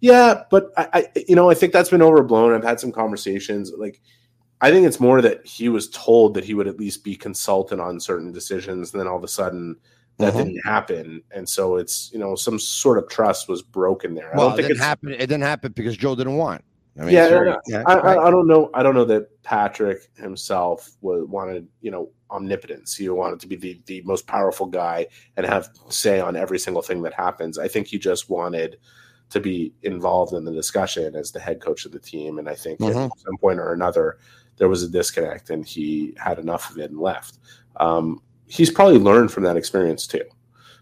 [0.00, 2.52] yeah, but I, I, you know, I think that's been overblown.
[2.54, 3.72] I've had some conversations.
[3.76, 4.00] Like,
[4.60, 7.80] I think it's more that he was told that he would at least be consulted
[7.80, 9.76] on certain decisions, and then all of a sudden
[10.18, 10.36] that Mhm.
[10.38, 14.32] didn't happen, and so it's you know some sort of trust was broken there.
[14.34, 15.12] I Well, don't it think didn't happen.
[15.12, 16.62] It didn't happen because Joe didn't want.
[16.98, 17.60] I mean, yeah, it's very- no, no.
[17.66, 18.16] yeah, I, right.
[18.18, 18.70] I, I don't know.
[18.72, 22.96] I don't know that Patrick himself was, wanted, you know, omnipotence.
[22.96, 26.82] He wanted to be the, the most powerful guy and have say on every single
[26.82, 27.58] thing that happens.
[27.58, 28.78] I think he just wanted
[29.30, 32.38] to be involved in the discussion as the head coach of the team.
[32.38, 33.06] And I think Mhm.
[33.06, 34.18] at some point or another,
[34.56, 37.38] there was a disconnect and he had enough of it and left.
[37.76, 40.24] Um, he's probably learned from that experience too.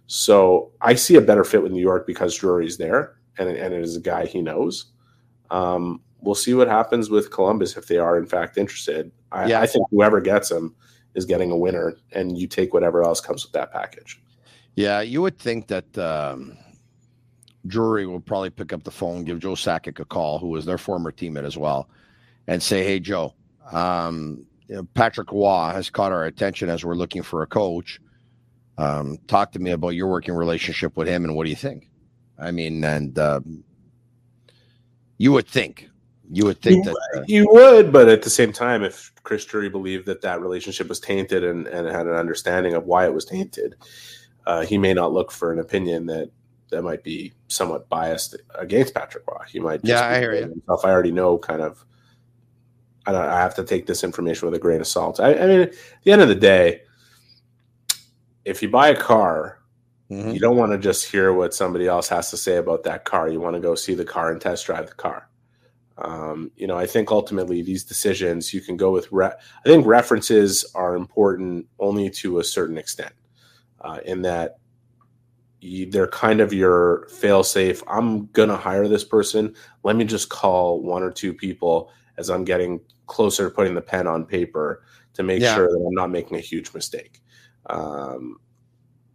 [0.07, 3.81] So I see a better fit with New York because Drury's there and, and it
[3.83, 4.93] is a guy he knows.
[5.51, 9.11] Um, we'll see what happens with Columbus if they are in fact interested.
[9.33, 9.61] I, Yeah.
[9.63, 10.75] I think whoever gets him
[11.15, 14.21] is getting a winner, and you take whatever else comes with that package.
[14.77, 16.57] Yeah, you would think that um,
[17.67, 20.79] Drury will probably pick up the phone, give Joe Sakic a call, who was their
[20.79, 21.89] former teammate as well,
[22.47, 23.35] and say, "Hey, Joe,
[23.71, 24.45] um,
[24.95, 28.01] Patrick Roy has caught our attention as we're looking for a coach.
[28.77, 31.89] Um, talk to me about your working relationship with him, and what do you think?"
[32.39, 33.65] I mean, and um,
[35.19, 35.89] you would think,
[36.31, 36.97] you would think that.
[37.17, 40.89] uh, You would, but at the same time, if Chris Drury believed that that relationship
[40.89, 43.77] was tainted and, and had an understanding of why it was tainted,
[44.47, 46.31] uh, he may not look for an opinion that
[46.71, 49.45] that might be somewhat biased against Patrick Roy.
[49.49, 50.43] He might, just Yeah, I hear you.
[50.43, 51.85] Himself, I already know kind of
[53.07, 55.21] I, don't, I have to take this information with a grain of salt.
[55.21, 56.83] I, I mean, at the end of the day,
[58.45, 59.61] if you buy a car,
[60.11, 60.31] mm-hmm.
[60.31, 63.29] you don't want to just hear what somebody else has to say about that car.
[63.29, 65.29] You want to go see the car and test drive the car.
[65.97, 69.11] Um, you know, I think ultimately these decisions you can go with.
[69.13, 73.13] Re- I think references are important only to a certain extent,
[73.81, 74.57] uh, in that
[75.61, 77.83] you, they're kind of your fail safe.
[77.87, 79.55] I'm gonna hire this person.
[79.85, 83.81] Let me just call one or two people as I'm getting closer to putting the
[83.81, 84.83] pen on paper
[85.15, 85.55] to make yeah.
[85.55, 87.23] sure that I'm not making a huge mistake.
[87.67, 88.39] Um,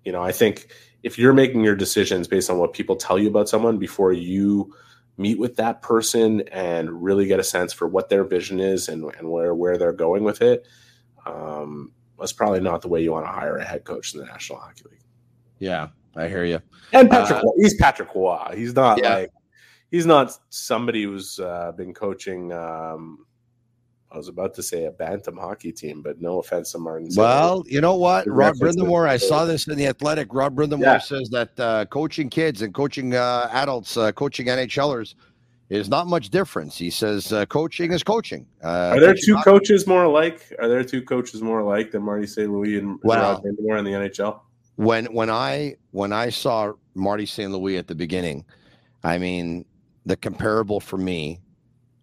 [0.06, 0.72] you know, I think
[1.04, 4.74] if you're making your decisions based on what people tell you about someone before you
[5.19, 9.03] meet with that person and really get a sense for what their vision is and,
[9.17, 10.65] and where where they're going with it,
[11.25, 14.25] um, that's probably not the way you want to hire a head coach in the
[14.25, 15.03] National Hockey League.
[15.60, 16.62] Yeah, I hear you.
[16.93, 18.53] And Patrick, uh, he's Patrick Roy.
[18.55, 19.15] He's not yeah.
[19.15, 19.32] like
[19.91, 22.51] he's not somebody who's uh, been coaching.
[22.53, 23.25] Um,
[24.12, 27.10] I was about to say a bantam hockey team, but no offense to Martin.
[27.15, 29.08] Well, you know what, Rod Brind'Amour.
[29.08, 30.34] I saw this in the Athletic.
[30.34, 30.98] Rod Brind'Amour yeah.
[30.98, 35.13] says that uh, coaching kids and coaching uh, adults, uh, coaching NHLers,
[35.69, 36.76] is not much difference.
[36.76, 38.48] He says uh, coaching is coaching.
[38.63, 39.52] Uh, Are there two hockey.
[39.52, 40.52] coaches more alike?
[40.60, 42.52] Are there two coaches more alike than Marty St.
[42.52, 44.39] Louis and well, Rod Brind'Amour in the NHL?
[44.78, 47.52] When when I when I saw Marty St.
[47.52, 48.43] Louis at the beginning,
[49.04, 49.65] I mean
[50.06, 51.41] the comparable for me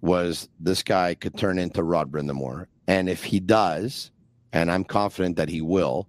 [0.06, 2.66] was this guy could turn into Rod Brind'Amour.
[2.86, 4.12] And if he does,
[4.52, 6.08] and I'm confident that he will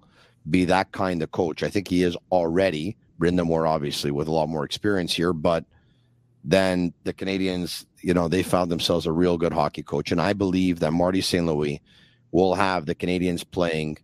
[0.50, 4.48] be that kind of coach, I think he is already Brind'Amour, obviously, with a lot
[4.48, 5.34] more experience here.
[5.34, 5.66] But
[6.44, 10.12] then the Canadiens, you know, they found themselves a real good hockey coach.
[10.12, 11.46] And I believe that Marty St.
[11.46, 11.82] Louis
[12.32, 13.98] will have the Canadiens playing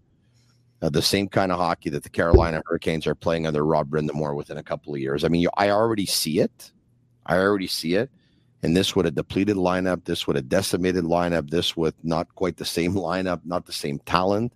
[0.82, 4.36] uh, the same kind of hockey that the Carolina Hurricanes are playing under Rod Brind'Amour
[4.36, 5.23] within a couple of years.
[5.23, 6.71] I mean, I already see it.
[7.25, 8.10] I already see it.
[8.63, 10.06] And this would have depleted lineup.
[10.06, 11.49] This would have decimated lineup.
[11.49, 14.54] This with not quite the same lineup, not the same talent.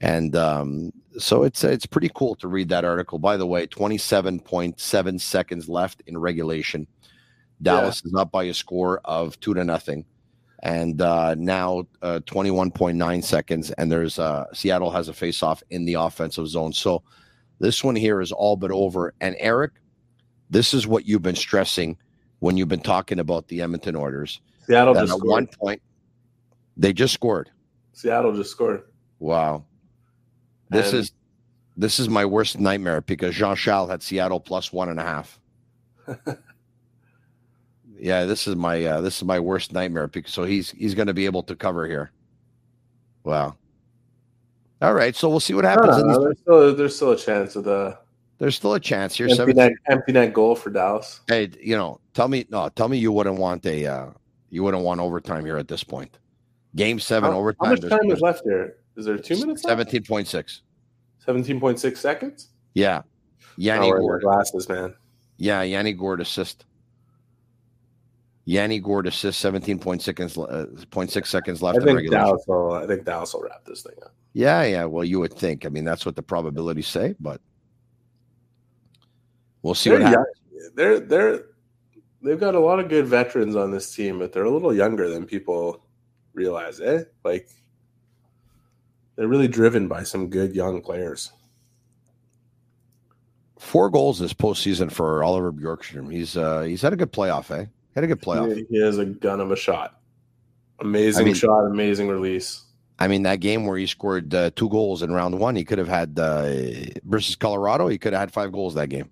[0.00, 3.20] And um, so it's it's pretty cool to read that article.
[3.20, 6.88] By the way, 27.7 seconds left in regulation.
[7.62, 8.08] Dallas yeah.
[8.08, 10.04] is up by a score of two to nothing.
[10.64, 15.84] And uh, now uh, 21.9 seconds, and there's uh, Seattle has a face off in
[15.84, 16.72] the offensive zone.
[16.72, 17.02] So
[17.60, 19.14] this one here is all but over.
[19.20, 19.72] And Eric,
[20.50, 21.96] this is what you've been stressing
[22.42, 24.40] when you've been talking about the Edmonton Oilers.
[24.66, 25.30] Seattle just at scored.
[25.30, 25.82] one point
[26.76, 27.48] they just scored.
[27.92, 28.82] Seattle just scored.
[29.20, 29.64] Wow.
[30.68, 31.12] This and is
[31.76, 35.38] this is my worst nightmare because Jean Charles had Seattle plus one and a half.
[37.96, 41.06] yeah, this is my uh, this is my worst nightmare because so he's he's going
[41.06, 42.10] to be able to cover here.
[43.22, 43.54] Wow.
[44.80, 45.96] All right, so we'll see what happens.
[45.96, 47.96] there's, still, there's still a chance of the
[48.42, 49.28] there's still a chance here.
[49.30, 51.20] Empty net, empty net goal for Dallas.
[51.28, 54.10] Hey, you know, tell me no, tell me you wouldn't want a uh,
[54.50, 56.18] you wouldn't want overtime here at this point.
[56.74, 57.68] Game seven how, overtime.
[57.68, 58.78] How much time is left here?
[58.96, 59.62] Is there two minutes?
[59.62, 60.62] Seventeen point six.
[61.20, 62.48] Seventeen point six seconds.
[62.74, 63.02] Yeah,
[63.58, 64.92] Yanni Gourde glasses, man.
[65.36, 66.64] Yeah, Yanni Gourde assist.
[68.44, 69.38] Yanni Gourde assist.
[69.38, 70.36] Seventeen point seconds.
[70.36, 70.66] Uh,
[71.06, 71.78] six seconds left.
[71.78, 72.72] I think Dallas will.
[72.72, 74.12] I think Dallas will wrap this thing up.
[74.32, 74.84] Yeah, yeah.
[74.86, 75.64] Well, you would think.
[75.64, 77.40] I mean, that's what the probabilities say, but
[79.62, 80.26] We'll see they're what happens.
[80.52, 80.70] Young.
[80.74, 81.44] They're they're
[82.22, 85.08] they've got a lot of good veterans on this team, but they're a little younger
[85.08, 85.84] than people
[86.34, 86.80] realize.
[86.80, 87.48] Eh, like
[89.16, 91.32] they're really driven by some good young players.
[93.58, 96.12] Four goals this postseason for Oliver Bjorkstrand.
[96.12, 97.66] He's uh he's had a good playoff, eh?
[97.94, 98.56] Had a good playoff.
[98.56, 100.00] He, he has a gun of a shot.
[100.80, 102.64] Amazing I mean, shot, amazing release.
[102.98, 105.78] I mean, that game where he scored uh, two goals in round one, he could
[105.78, 106.52] have had uh,
[107.04, 107.88] versus Colorado.
[107.88, 109.10] He could have had five goals that game.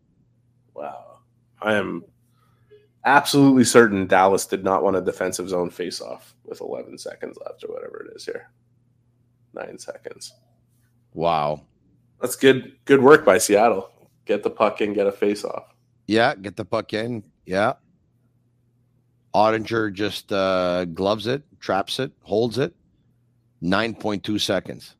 [0.80, 1.18] Wow.
[1.60, 2.04] I am
[3.04, 7.62] absolutely certain Dallas did not want a defensive zone face off with 11 seconds left
[7.64, 8.50] or whatever it is here.
[9.52, 10.32] Nine seconds.
[11.12, 11.66] Wow.
[12.20, 13.90] That's good good work by Seattle.
[14.24, 15.74] Get the puck in, get a face off.
[16.06, 17.24] Yeah, get the puck in.
[17.44, 17.74] Yeah.
[19.34, 22.74] Oettinger just uh, gloves it, traps it, holds it.
[23.62, 24.96] 9.2 seconds.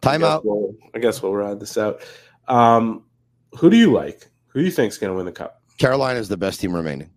[0.00, 0.38] Timeout.
[0.38, 2.02] I, we'll, I guess we'll ride this out.
[2.46, 3.04] Um,
[3.56, 4.30] who do you like?
[4.50, 5.62] Who do you think is going to win the cup?
[5.78, 7.10] Carolina is the best team remaining.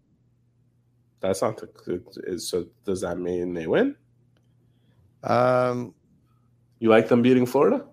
[1.19, 2.01] That's not the.
[2.27, 3.95] Is, so does that mean they win?
[5.23, 5.93] Um,
[6.79, 7.85] you like them beating Florida?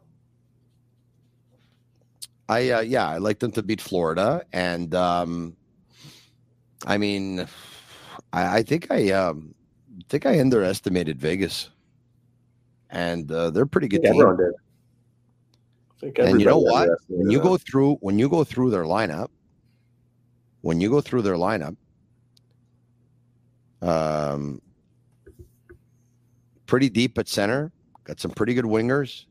[2.48, 5.56] I uh, yeah, I like them to beat Florida, and um,
[6.86, 7.46] I mean,
[8.32, 9.54] I, I think I um,
[10.08, 11.70] think I underestimated Vegas,
[12.90, 14.04] and uh, they're pretty good.
[14.04, 14.54] Everyone did
[16.02, 16.88] and you know what?
[17.08, 19.28] When you go through when you go through their lineup,
[20.62, 21.76] when you go through their lineup,
[23.82, 24.60] um,
[26.66, 27.72] pretty deep at center.
[28.04, 29.26] Got some pretty good wingers.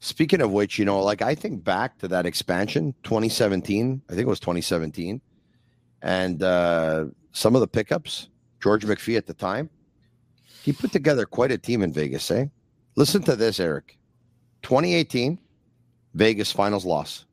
[0.00, 4.02] Speaking of which, you know, like I think back to that expansion, 2017.
[4.08, 5.20] I think it was 2017,
[6.02, 8.28] and uh, some of the pickups.
[8.60, 9.68] George McPhee at the time,
[10.62, 12.30] he put together quite a team in Vegas.
[12.30, 12.46] Eh?
[12.96, 13.98] Listen to this, Eric.
[14.62, 15.38] 2018,
[16.14, 17.26] Vegas finals loss.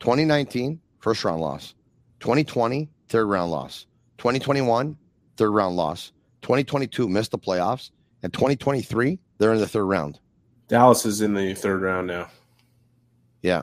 [0.00, 1.74] 2019, first round loss.
[2.20, 3.86] 2020, third round loss.
[4.18, 4.96] 2021,
[5.36, 6.12] third round loss.
[6.42, 7.90] 2022 missed the playoffs,
[8.22, 10.18] and 2023 they're in the third round.
[10.68, 12.28] Dallas is in the third round now.
[13.42, 13.62] Yeah.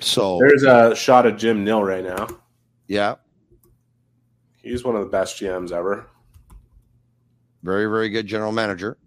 [0.00, 2.26] So there's a shot of Jim Nill right now.
[2.88, 3.14] Yeah.
[4.62, 6.06] He's one of the best GMs ever.
[7.62, 8.98] Very, very good general manager.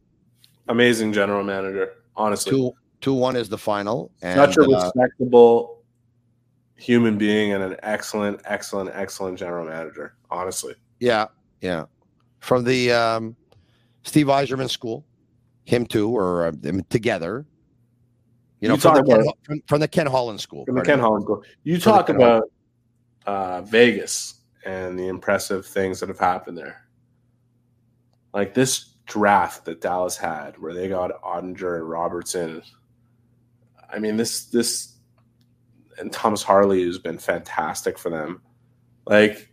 [0.68, 2.52] Amazing general manager, honestly.
[2.52, 4.12] Two two one is the final.
[4.22, 5.84] And, Such a uh, respectable
[6.76, 10.76] human being and an excellent, excellent, excellent general manager, honestly.
[11.00, 11.28] Yeah,
[11.62, 11.86] yeah.
[12.40, 13.36] From the um,
[14.04, 15.06] Steve Yzerman school,
[15.66, 17.46] him too, or uh, them together.
[18.60, 20.66] You know, You from, the Ken, from, from the Ken Holland school.
[20.66, 21.00] From the Ken.
[21.00, 21.44] Holland School.
[21.64, 22.44] You From talk about
[23.26, 26.88] uh, Vegas and the impressive things that have happened there.
[28.34, 32.64] Like this draft that Dallas had, where they got Oettinger and Robertson.
[33.92, 34.96] I mean, this this
[35.98, 38.42] and Thomas Harley has been fantastic for them.
[39.06, 39.50] Like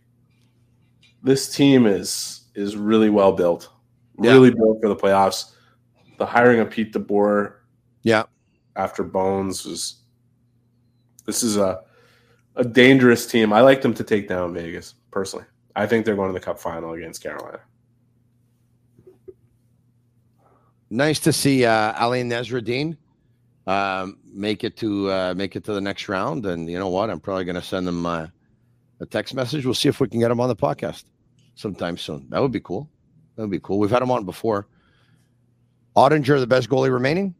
[1.21, 3.69] this team is is really well built,
[4.17, 5.53] really built for the playoffs.
[6.17, 7.55] The hiring of Pete DeBoer,
[8.03, 8.23] yeah,
[8.75, 10.01] after Bones was
[11.25, 11.81] this is a
[12.55, 13.53] a dangerous team.
[13.53, 15.45] I like them to take down Vegas personally.
[15.75, 17.59] I think they're going to the Cup final against Carolina.
[20.93, 22.95] Nice to see uh, Ali Nesruddin
[23.65, 26.45] um, make it to uh, make it to the next round.
[26.45, 27.09] And you know what?
[27.09, 28.27] I'm probably going to send them uh,
[28.99, 29.65] a text message.
[29.65, 31.05] We'll see if we can get him on the podcast
[31.55, 32.27] sometime soon.
[32.29, 32.87] That would be cool.
[33.35, 33.79] That would be cool.
[33.79, 34.67] We've had him on before.
[35.95, 37.33] Oettinger, the best goalie remaining.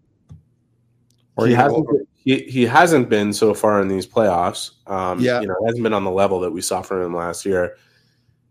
[1.36, 4.72] Or he hasn't, over- he, he hasn't been so far in these playoffs.
[4.88, 5.42] Um, Yeah.
[5.42, 7.78] you know, hasn't been on the level that we saw from him last year.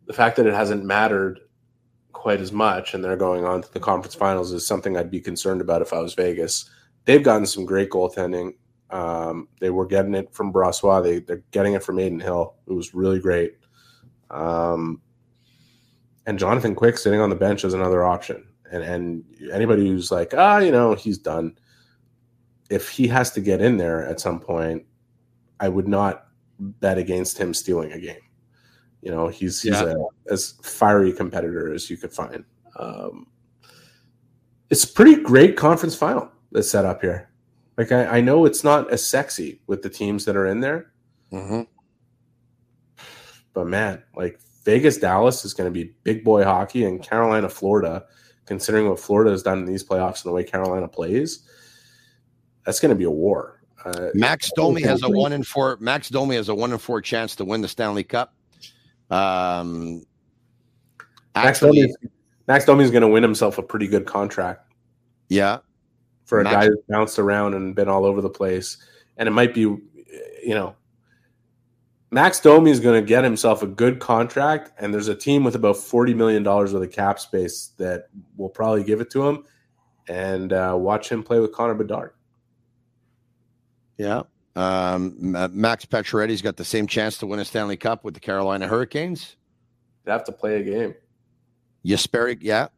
[0.07, 1.41] The fact that it hasn't mattered
[2.23, 5.20] quite as much and they're going on to the conference finals is something I'd be
[5.20, 6.70] concerned about if I was Vegas.
[7.05, 8.55] They've gotten some great goaltending.
[8.91, 11.03] Um, they were getting it from Brossoit.
[11.03, 13.57] They, they're getting it from Adin Hill, It was really great.
[14.31, 15.03] Um,
[16.25, 18.47] and Jonathan Quick sitting on the bench is another option.
[18.70, 21.59] And and anybody who's like, ah, you know, he's done.
[22.70, 24.87] If he has to get in there at some point,
[25.59, 26.29] I would not
[26.61, 28.23] bet against him stealing a game.
[29.03, 29.95] You know, he's he's Yeah.
[30.29, 32.45] a as fiery competitor as you could find.
[32.79, 33.27] Um,
[34.71, 37.29] it's a pretty great conference final that's set up here.
[37.77, 40.93] Like I, I know it's not as sexy with the teams that are in there,
[41.33, 41.67] Mhm.
[43.55, 48.05] but man, like Vegas, Dallas is going to be big boy hockey, and Carolina, Florida,
[48.47, 51.47] considering what Florida has done in these playoffs and the way Carolina plays,
[52.65, 53.61] that's going to be a war.
[53.85, 55.77] Uh, Max Domi has a one in four.
[55.81, 58.35] Max Domi has a one in four chance to win the Stanley Cup.
[59.11, 60.03] Um,
[61.35, 61.93] Max actually,
[62.47, 64.73] Max Domi is going to win himself a pretty good contract
[65.29, 65.59] yeah,
[66.25, 68.77] for a Max- guy who's bounced around and been all over the place,
[69.17, 69.81] and it might be, you
[70.47, 70.77] know,
[72.11, 75.55] Max Domi is going to get himself a good contract, and there's a team with
[75.55, 79.45] about forty million dollars worth of cap space that will probably give it to him,
[80.09, 82.13] and uh, watch him play with Connor Bedard.
[83.97, 84.23] yeah.
[84.55, 85.15] Um,
[85.53, 89.37] Max Pacioretty's got the same chance to win a Stanley Cup with the Carolina Hurricanes.
[90.05, 90.95] They have to play a game.
[91.85, 92.69] Jesperi, yeah.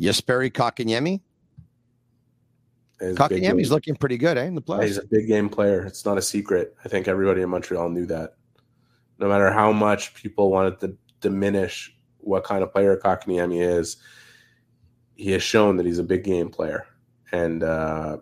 [0.00, 1.20] Jesperi Kotkaniemi.
[3.00, 4.44] He's a big Kotkaniemi's game- looking pretty good, eh?
[4.44, 5.84] In the Yeah, he's a big game player.
[5.84, 6.74] It's not a secret.
[6.84, 8.34] I think everybody in Montreal knew that.
[9.18, 13.98] No matter how much people wanted to diminish what kind of player Kotkaniemi is,
[15.14, 16.86] he has shown that he's a big game player.
[17.32, 18.18] And uh,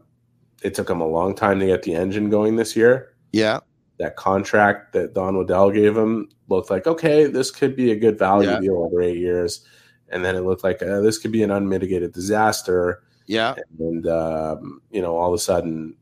[0.62, 3.14] it took him a long time to get the engine going this year.
[3.32, 3.60] Yeah.
[3.98, 8.18] That contract that Don Waddell gave him looked like, okay, this could be a good
[8.18, 8.60] value Yeah.
[8.60, 9.64] deal over eight years.
[10.10, 13.54] And then it looked like uh, this could be an unmitigated disaster Yeah.
[13.78, 15.94] and um, you know all of a sudden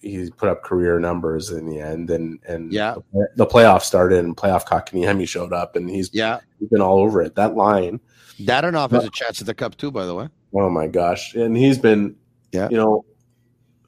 [0.00, 2.94] he put up career numbers in the end and and Yeah.
[3.12, 6.38] the, the playoffs started and playoff Kotkaniemi showed up and he's Yeah.
[6.60, 7.98] he's been all over it that line
[8.38, 10.28] Dadonov has a chance at the Cup too, by the way.
[10.54, 12.14] oh my gosh and he's been
[12.52, 12.68] Yeah.
[12.70, 13.04] you know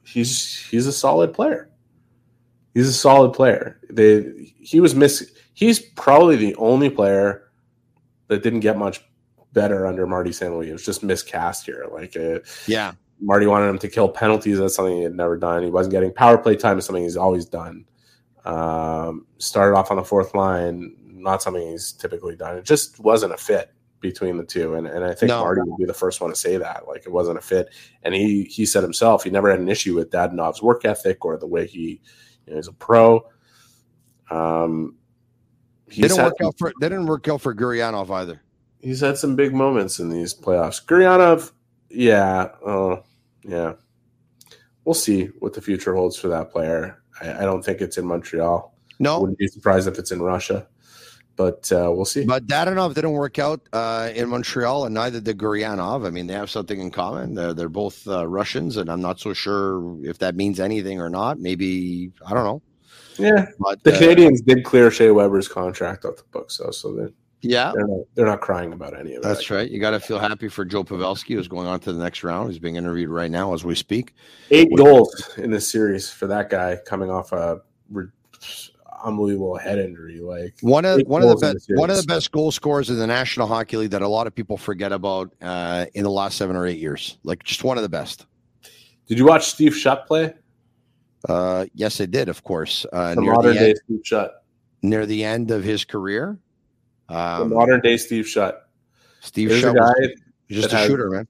[0.03, 1.69] he's he's a solid player
[2.73, 7.51] he's a solid player they he was missing he's probably the only player
[8.27, 9.01] that didn't get much
[9.53, 10.31] better under Marty.
[10.31, 11.85] It was just miscast here.
[11.91, 12.93] Like uh, Yeah.
[13.19, 14.57] Marty wanted him to kill penalties.
[14.57, 15.63] That's something he had never done.
[15.63, 16.77] He wasn't getting power play time.
[16.77, 17.85] Is something he's always done.
[18.45, 22.57] Um, started off on the fourth line, not something he's typically done.
[22.57, 23.71] It just wasn't a fit.
[24.01, 25.41] Between the two, and and I think No.
[25.43, 27.69] Marty would be the first one to say that like it wasn't a fit.
[28.03, 31.37] And he he said himself he never had an issue with Dadonov's work ethic or
[31.37, 32.01] the way he
[32.47, 33.23] you know, he's a pro.
[34.29, 34.97] Um,
[35.89, 38.41] he's Didn't work out for they didn't work out for Gurianov either.
[38.81, 40.83] he's had some big moments in these playoffs.
[40.83, 41.51] Gurianov,
[41.89, 43.01] yeah, uh,
[43.43, 43.73] yeah.
[44.83, 47.03] We'll see what the future holds for that player.
[47.21, 48.73] I, I don't think it's in Montreal.
[48.99, 49.19] No.
[49.19, 50.67] wouldn't be surprised if it's in Russia,
[51.41, 52.23] but uh, we'll see.
[52.23, 56.05] But Dadonov didn't work out uh, in Montreal, and neither did Gurianov.
[56.05, 57.33] I mean, they have something in common.
[57.33, 61.09] They're, they're both uh, Russians, and I'm not so sure if that means anything or
[61.09, 61.39] not.
[61.39, 62.61] Maybe I don't know.
[63.17, 66.93] Yeah, But the uh, Canadiens did clear Shea Weber's contract off the books, though, so
[66.93, 67.11] they're
[67.41, 69.29] yeah, they're not, they're not crying about any of that.
[69.29, 69.67] that's right.
[69.67, 72.51] You got to feel happy for Joe Pavelski, who's going on to the next round.
[72.51, 74.13] He's being interviewed right now as we speak.
[74.51, 78.09] Eight goals in this series for that guy coming off a re-
[79.03, 80.19] unbelievable head injury.
[80.19, 83.07] Like One of one of the best one of the best goal scorers in the
[83.07, 86.55] National Hockey League that a lot of people forget about uh, in the last seven
[86.55, 87.17] or eight years.
[87.23, 88.25] Like just one of the best.
[89.07, 90.33] Did you watch Steve Shutt play?
[91.27, 92.29] Uh, yes, I did.
[92.29, 94.43] Of course, uh, The near modern the day end, Steve Shutt.
[94.81, 96.39] near the end of his career.
[97.09, 98.69] The Um, modern day Steve Shutt.
[99.19, 100.09] Steve There's Shutt was
[100.49, 101.27] just a shooter, man.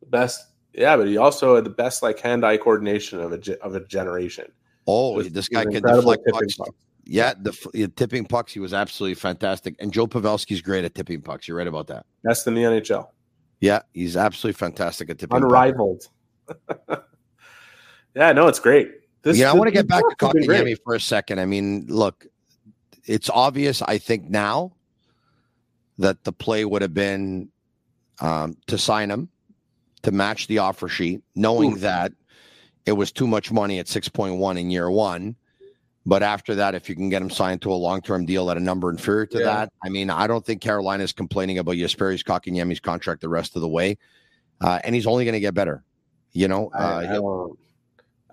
[0.00, 0.48] the best.
[0.74, 4.50] Yeah, but he also had the best like hand-eye coordination of a of a generation.
[4.86, 6.72] Oh, this guy could incredible deflect pucks.
[7.04, 8.52] Yeah, the tipping pucks.
[8.52, 9.74] He was absolutely fantastic.
[9.80, 11.48] And Joe Pavelski's great at tipping pucks.
[11.48, 12.06] You're right about that.
[12.22, 13.08] That's in the NHL.
[13.60, 15.36] Yeah, he's absolutely fantastic at tipping.
[15.36, 16.08] Unrivaled.
[18.14, 18.90] yeah, no, it's great.
[19.22, 20.66] This, yeah, I want to get back to playoffs have been.
[20.66, 21.38] Kotkaniemi for a second.
[21.38, 22.26] I mean, look,
[23.04, 23.82] it's obvious.
[23.82, 24.72] I think now
[25.98, 27.48] that the play would have been
[28.20, 29.28] um, to sign him
[30.02, 31.80] to match the offer sheet, knowing Oof.
[31.80, 32.12] that
[32.86, 35.36] it was too much money at six point one in year one.
[36.04, 38.56] But after that, if you can get him signed to a long term deal at
[38.56, 39.44] a number inferior to Yeah.
[39.44, 43.54] that, I mean, I don't think Carolina is complaining about Jesperi's Kotkaniemi's contract the rest
[43.54, 43.98] of the way,
[44.60, 45.84] uh, and he's only going to get better.
[46.32, 47.58] You know, I, uh, I he'll- don't.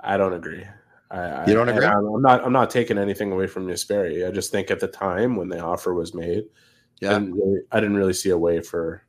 [0.02, 0.66] I don't agree.
[1.12, 1.86] I, You don't I- agree?
[1.86, 2.44] I'm I'm not.
[2.46, 4.28] I'm not taking anything away from Yasperi.
[4.28, 6.46] I just think at the time when the offer was made,
[7.02, 7.12] Yeah.
[7.12, 9.04] I didn't really, I didn't really see a way for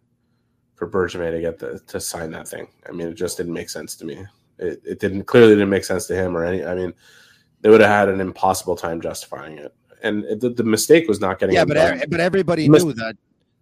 [0.75, 2.69] for Bergevin to get the to sign that thing.
[2.89, 4.27] I mean, it just didn't make sense to me.
[4.59, 6.65] It, it didn't clearly didn't make sense to him or any.
[6.65, 6.93] I mean,
[7.63, 9.75] they would have had an impossible time justifying it.
[10.03, 11.55] And it, the, the mistake was not getting.
[11.55, 12.03] yeah, but done.
[12.09, 13.17] but everybody Mis- knew that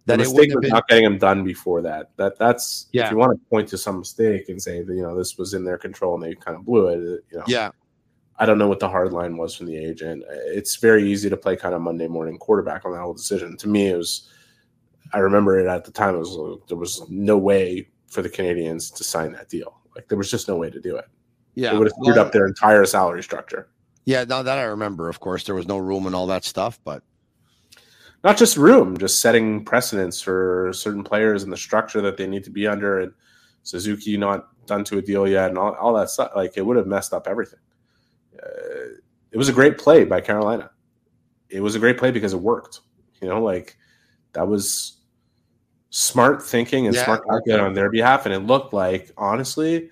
[0.05, 0.69] that it mistake was been.
[0.69, 2.11] not getting him done before that.
[2.15, 3.05] That that's Yeah.
[3.05, 5.53] if you want to point to some mistake and say that you know this was
[5.53, 7.23] in their control and they kind of blew it.
[7.31, 7.71] You know, Yeah,
[8.37, 10.23] I don't know what the hard line was from the agent.
[10.29, 13.57] It's very easy to play kind of Monday morning quarterback on that whole decision.
[13.57, 14.29] To me, it was.
[15.11, 16.15] I remember it at the time.
[16.15, 19.81] It was there was no way for the Canadiens to sign that deal.
[19.95, 21.05] Like there was just no way to do it.
[21.55, 21.73] yeah.
[21.73, 23.67] it would have screwed Well, up their entire salary structure.
[24.09, 26.79] Yeah, now that I remember, of course, there was no room and all that stuff,
[26.83, 27.03] but
[28.23, 32.43] Not just room, just setting precedents for certain players and the structure that they need
[32.45, 33.13] to be under, and
[33.61, 36.31] Suzuki not done to a deal yet, and all, all that stuff.
[36.35, 37.59] Like it would have messed up everything.
[38.41, 38.97] Uh,
[39.31, 40.71] it was a great play by Carolina.
[41.49, 42.81] It was a great play because it worked.
[43.21, 43.77] You know, like
[44.33, 45.01] that was
[45.91, 49.91] smart thinking and Yeah, smart calculating on their behalf, and it looked like honestly,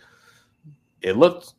[1.03, 1.53] it looked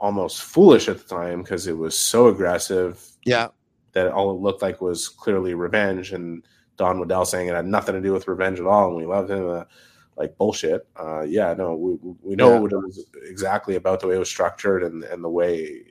[0.00, 3.48] almost foolish at the time because it was so aggressive yeah,
[3.92, 6.42] that all it looked like was clearly revenge and
[6.76, 9.30] Don Waddell saying it had nothing to do with revenge at all and we loved
[9.30, 9.64] him uh,
[10.16, 10.88] like bullshit.
[10.96, 12.58] Uh, yeah, no, we, we know Yeah.
[12.60, 15.82] what it was exactly about the way it was structured and, and the way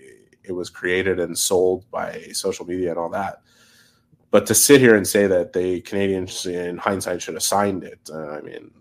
[0.44, 3.42] it was created and sold by social media and all that.
[4.32, 8.00] But to sit here and say that the Canadiens in hindsight should have signed it,
[8.12, 8.72] uh, I mean,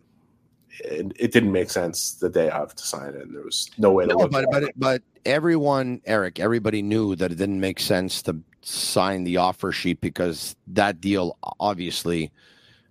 [0.80, 3.22] it, it didn't make sense the day of to sign it.
[3.22, 7.36] And there was no way no, but but but everyone, Eric, everybody knew that it
[7.36, 12.32] didn't make sense to sign the offer sheet because that deal obviously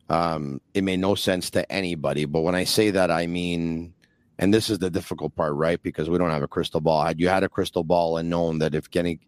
[0.10, 2.26] um, it made no sense to anybody.
[2.26, 3.94] But when I say that, I mean,
[4.40, 5.82] and this is the difficult part, right?
[5.82, 7.04] Because we don't have a crystal ball.
[7.04, 9.20] Had you had a crystal ball and known that if getting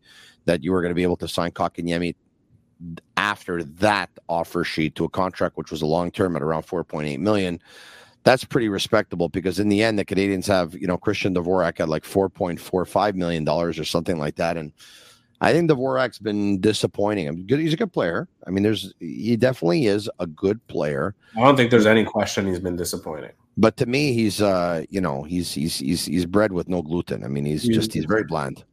[0.45, 2.15] that you were going to be able to sign Kotkaniemi
[3.17, 7.19] after that offer sheet to a contract which was a long term at around 4.8
[7.19, 7.59] million
[8.23, 11.89] that's pretty respectable because in the end the Canadians have you know Christian Dvorak at
[11.89, 14.71] like 4.45 million dollars or something like that and
[15.41, 17.27] I think Dvorak's been disappointing.
[17.27, 18.27] I mean, good, he's a good player.
[18.45, 21.15] I mean, there's he definitely is a good player.
[21.37, 23.31] I don't think there's any question he's been disappointing.
[23.55, 27.23] But to me, he's uh, you know, he's he's he's he's bred with no gluten.
[27.23, 28.63] I mean, he's just he's very bland.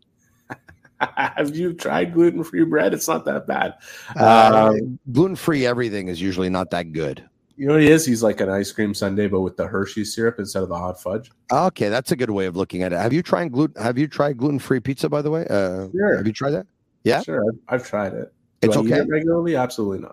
[1.00, 2.94] Have you tried gluten free bread?
[2.94, 3.74] It's not that bad.
[4.16, 7.28] Uh, Um, gluten free everything is usually not that good.
[7.56, 8.04] You know what he is?
[8.04, 11.00] He's like an ice cream sundae, but with the Hershey syrup instead of the hot
[11.00, 11.30] fudge.
[11.50, 12.96] Okay, that's a good way of looking at it.
[12.98, 13.82] Have you tried gluten?
[13.82, 15.08] Have you tried gluten free pizza?
[15.08, 16.16] By the way, uh, Sure.
[16.16, 16.66] have you tried that?
[17.04, 18.32] Yeah, Sure, I've, I've tried it.
[18.60, 19.00] Do It's I eat okay?
[19.02, 19.56] it regularly?
[19.56, 20.06] Absolutely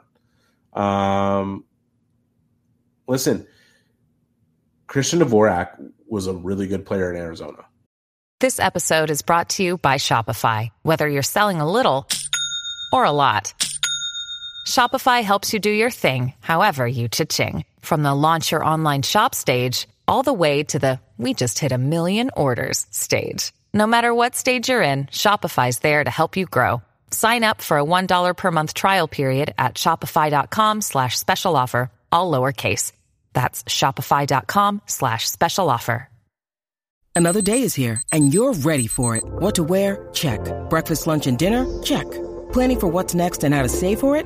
[0.74, 0.82] not.
[0.82, 1.64] Um,
[3.08, 3.48] listen,
[4.88, 7.66] Christian Dvorak was a really good player in Arizona.
[8.40, 10.70] This episode is brought to you by Shopify.
[10.84, 12.08] Whether you're selling a little
[12.92, 13.54] or a lot,
[14.66, 17.64] Shopify helps you do your thing, however you cha-ching.
[17.82, 21.72] From the launch your online shop stage, all the way to the we just hit
[21.72, 23.54] a million orders stage.
[23.74, 26.82] No matter what stage you're in, Shopify's there to help you grow.
[27.12, 32.32] Sign up for a $1 per month trial period at shopify.com slash special offer, all
[32.32, 32.92] lowercase.
[33.34, 36.10] That's shopify.com slash special offer.
[37.16, 39.24] Another day is here and you're ready for it.
[39.24, 40.10] What to wear?
[40.14, 40.40] Check.
[40.70, 41.66] Breakfast, lunch, and dinner?
[41.84, 42.10] Check.
[42.54, 44.26] Planning for what's next and how to save for it?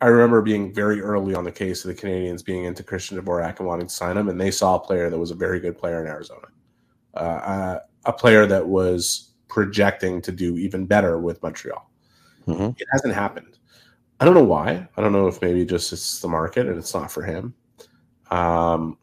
[0.00, 3.58] I remember being very early on the case of the Canadiens being into Christian Dvorak
[3.58, 5.78] and wanting to sign him, and they saw a player that was a very good
[5.78, 6.46] player in Arizona,
[7.14, 11.90] uh, a player that was projecting to do even better with Montreal.
[12.46, 12.70] Mm-hmm.
[12.76, 13.58] It hasn't happened.
[14.20, 14.86] I don't know why.
[14.96, 17.54] I don't know if maybe just it's the market and it's not for him.
[18.30, 18.98] Um,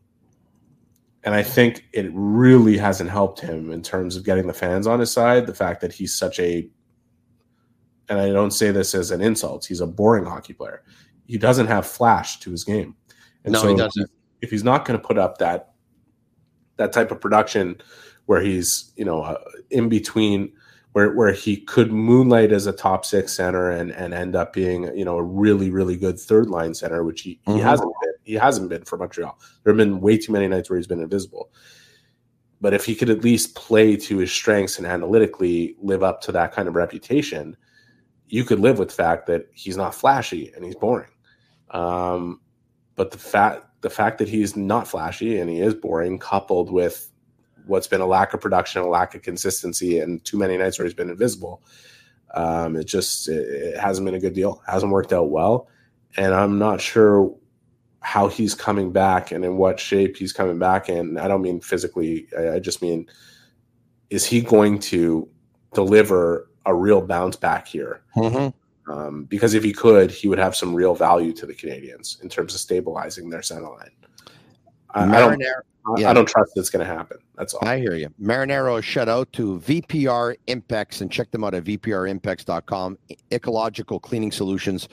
[1.23, 4.99] and I think it really hasn't helped him in terms of getting the fans on
[4.99, 5.45] his side.
[5.45, 6.67] The fact that he's such a,
[8.09, 10.83] and I don't say this as an insult, he's a boring hockey player.
[11.27, 12.95] He doesn't have flash to his game,
[13.45, 14.09] and No, so he doesn't.
[14.41, 15.73] if he's not going to put up that
[16.77, 17.79] that type of production
[18.25, 19.37] where he's you know uh,
[19.69, 20.51] in between
[20.93, 24.83] where where he could moonlight as a top six center and and end up being
[24.97, 27.61] you know a really really good third line center which he, he Mhm.
[27.61, 30.77] hasn't been he hasn't been for Montreal there have been way too many nights where
[30.77, 31.51] he's been invisible
[32.59, 36.31] but if he could at least play to his strengths and analytically live up to
[36.33, 37.55] that kind of reputation
[38.31, 41.09] you could live with the fact that he's not flashy and he's boring
[41.71, 42.41] um,
[42.95, 47.09] but the fact the fact that he's not flashy and he is boring, coupled with
[47.65, 50.85] what's been a lack of production, a lack of consistency, and too many nights where
[50.85, 51.63] he's been invisible,
[52.35, 54.61] um, it just it, it hasn't been a good deal.
[54.67, 55.67] hasn't worked out well,
[56.15, 57.35] and I'm not sure
[58.01, 61.17] how he's coming back and in what shape he's coming back in.
[61.17, 62.27] I don't mean physically.
[62.37, 63.07] I, I just mean
[64.09, 65.29] is he going to
[65.73, 68.01] deliver a real bounce back here?
[68.15, 68.91] Mm-hmm.
[68.91, 72.29] Um, because if he could, he would have some real value to the Canadiens in
[72.29, 73.91] terms of stabilizing their center line.
[74.89, 75.41] I, I don't.
[75.97, 76.11] Yeah.
[76.11, 77.17] I don't trust it's going to happen.
[77.35, 77.67] That's all.
[77.67, 78.09] I hear you.
[78.21, 82.97] Marinaro is shut out to VPR Impex and check them out at vprimpex.com.
[83.31, 84.87] Ecological cleaning solutions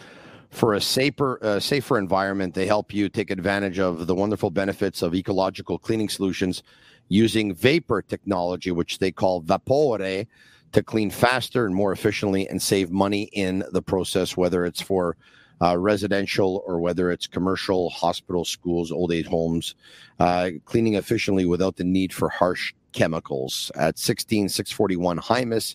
[0.51, 2.55] for a safer, uh, safer environment.
[2.55, 6.62] They help you take advantage of the wonderful benefits of ecological cleaning solutions
[7.09, 10.27] using vapor technology, which they call Vapore,
[10.73, 15.16] to clean faster and more efficiently and save money in the process, whether it's for
[15.61, 19.75] uh, residential or whether it's commercial, hospital, schools, old age homes,
[20.21, 25.75] uh, cleaning efficiently without the need for harsh chemicals at 16641 Hymus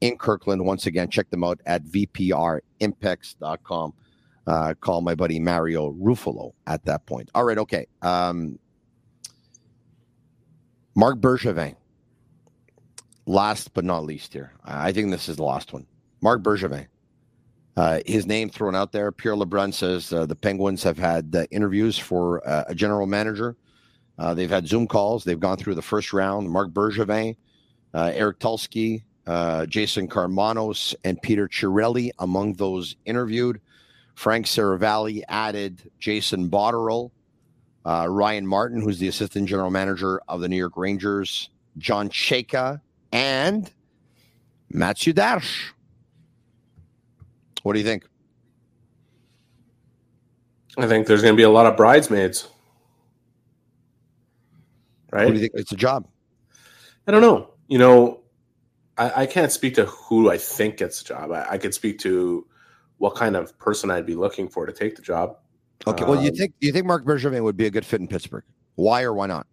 [0.00, 0.64] in Kirkland.
[0.64, 3.92] Once again, check them out at vprimpex.com.
[4.46, 7.30] Uh, call my buddy Mario Ruffalo at that point.
[7.34, 7.86] All right, okay.
[8.00, 8.58] Um,
[10.94, 11.76] Marc Bergevin.
[13.28, 14.54] Last but not least here.
[14.64, 15.86] I think this is the last one.
[16.22, 16.86] Marc Bergevin.
[17.76, 19.12] Uh, his name thrown out there.
[19.12, 23.54] Pierre LeBrun says uh, the Penguins have had uh, interviews for uh, a general manager.
[24.18, 25.24] Uh, they've had Zoom calls.
[25.24, 26.48] They've gone through the first round.
[26.48, 27.36] Marc Bergevin,
[27.92, 33.60] uh, Eric Tulsky, uh, Jason Karmanos, and Peter Chiarelli among those interviewed.
[34.14, 37.10] Frank Seravalli added Jason Botterill,
[37.84, 42.80] Ryan Martin, who's the assistant general manager of the New York Rangers, John Chayka,
[43.12, 43.70] and
[44.70, 45.70] Mathieu Darche.
[47.62, 48.04] What do you think?
[50.76, 52.48] I think there's going to be a lot of bridesmaids.
[55.10, 55.24] Right?
[55.24, 55.52] What do you think?
[55.54, 56.06] It's a job.
[57.06, 57.54] I don't know.
[57.66, 58.20] You know,
[58.96, 61.32] I, I can't speak to who I think gets the job.
[61.32, 62.46] I, I could speak to
[62.98, 65.36] what kind of person I'd be looking for to take the job.
[65.86, 66.04] Okay.
[66.04, 68.44] Well, you Um, think you think Marc Bergevin would be a good fit in Pittsburgh?
[68.74, 69.46] Why or why not?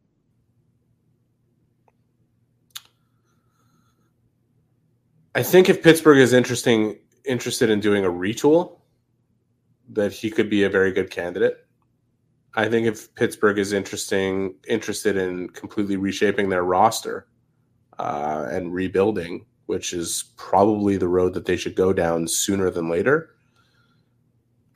[5.36, 8.78] I think if Pittsburgh is interesting interested in doing a retool,
[9.90, 11.66] that he could be a very good candidate.
[12.56, 17.28] I think if Pittsburgh is interesting interested in completely reshaping their roster
[18.00, 22.90] uh, and rebuilding, which is probably the road that they should go down sooner than
[22.90, 23.32] later.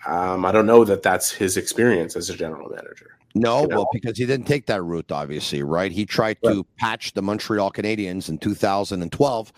[0.06, 3.18] Um, I don't know that that's his experience as a general manager.
[3.36, 5.92] No, well, because he didn't take that route, obviously, right?
[5.92, 6.54] He tried right.
[6.54, 9.54] to patch the Montreal Canadiens in 2012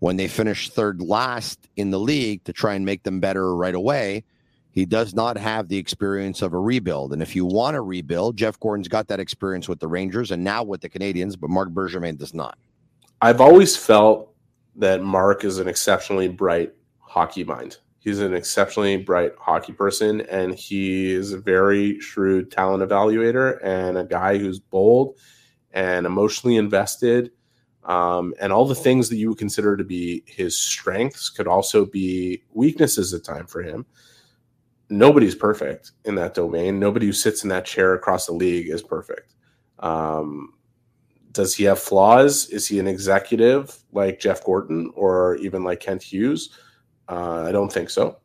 [0.00, 3.74] when they finished third last in the league to try and make them better right
[3.74, 4.24] away.
[4.70, 7.12] He does not have the experience of a rebuild.
[7.12, 10.44] And if you want to rebuild, Jeff Gorton's got that experience with the Rangers and
[10.44, 12.56] now with the Canadiens, but Marc Bergevin does not.
[13.20, 14.32] I've always felt
[14.76, 17.78] that Mark is an exceptionally bright hockey mind.
[17.98, 23.98] He's an exceptionally bright hockey person, and he is a very shrewd talent evaluator and
[23.98, 25.18] a guy who's bold
[25.72, 27.32] and emotionally invested.
[27.88, 31.86] Um, and all the things that you would consider to be his strengths could also
[31.86, 33.86] be weaknesses at time for him.
[34.90, 36.78] Nobody's perfect in that domain.
[36.78, 39.34] Nobody who sits in that chair across the league is perfect.
[39.78, 40.52] Um,
[41.32, 42.48] does he have flaws?
[42.50, 46.50] Is he an executive like Jeff Gorton or even like Kent Hughes?
[47.08, 48.18] Uh, I don't think so.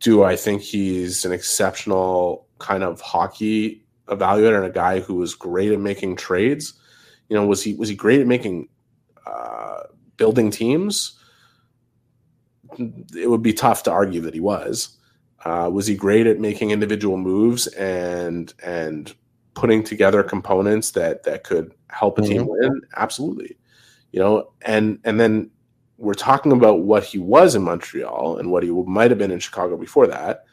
[0.00, 5.34] Do I think he's an exceptional kind of hockey evaluator and a guy who is
[5.34, 6.74] great at making trades?
[7.32, 8.68] You know, was he was he great at making
[9.26, 9.84] uh,
[10.18, 11.18] building teams?
[12.76, 14.98] It would be tough to argue that he was.
[15.42, 19.14] Uh, was he great at making individual moves and and
[19.54, 22.50] putting together components that that could help a team mm-hmm.
[22.50, 22.82] win?
[22.96, 23.56] Absolutely.
[24.10, 25.50] You know, and and then
[25.96, 29.40] we're talking about what he was in Montreal and what he might have been in
[29.40, 30.44] Chicago before that.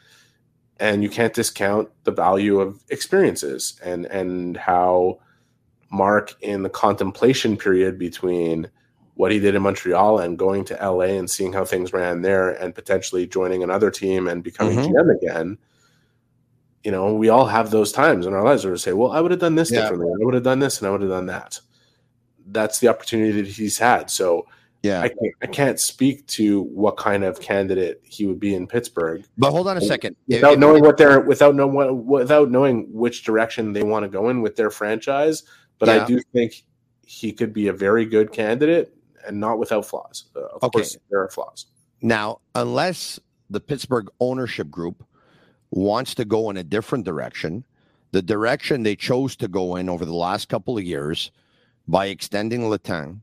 [0.78, 5.20] And you can't discount the value of experiences and and how
[5.90, 8.70] Mark in the contemplation period between
[9.14, 12.50] what he did in Montreal and going to LA and seeing how things ran there
[12.50, 14.92] and potentially joining another team and becoming mm-hmm.
[14.92, 15.58] GM again.
[16.84, 19.20] You know, we all have those times in our lives where we say, Well, I
[19.20, 19.82] would have done this yeah.
[19.82, 20.10] differently.
[20.10, 21.60] I would have done this and I would have done that.
[22.46, 24.10] That's the opportunity that he's had.
[24.10, 24.46] So
[24.82, 28.66] yeah, I can't, I can't speak to what kind of candidate he would be in
[28.66, 29.22] Pittsburgh.
[29.36, 33.22] But hold on a second, without if, knowing what they're without know without knowing which
[33.24, 35.42] direction they want to go in with their franchise.
[35.80, 36.04] But yeah.
[36.04, 36.62] I do think
[37.04, 38.94] he could be a very good candidate
[39.26, 40.26] and not without flaws.
[40.36, 40.78] Uh, of okay.
[40.78, 41.66] course, there are flaws.
[42.00, 43.18] Now, unless
[43.48, 45.04] the Pittsburgh ownership group
[45.70, 47.64] wants to go in a different direction,
[48.12, 51.32] the direction they chose to go in over the last couple of years
[51.88, 53.20] by extending Letang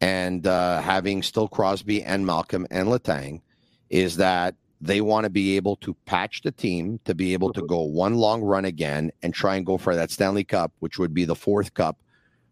[0.00, 3.40] and uh, having still Crosby and Malkin and Letang
[3.88, 4.54] is that
[4.86, 7.68] they want to be able to patch the team to be able to mm-hmm.
[7.68, 11.14] go one long run again and try and go for that Stanley Cup, which would
[11.14, 11.98] be the fourth cup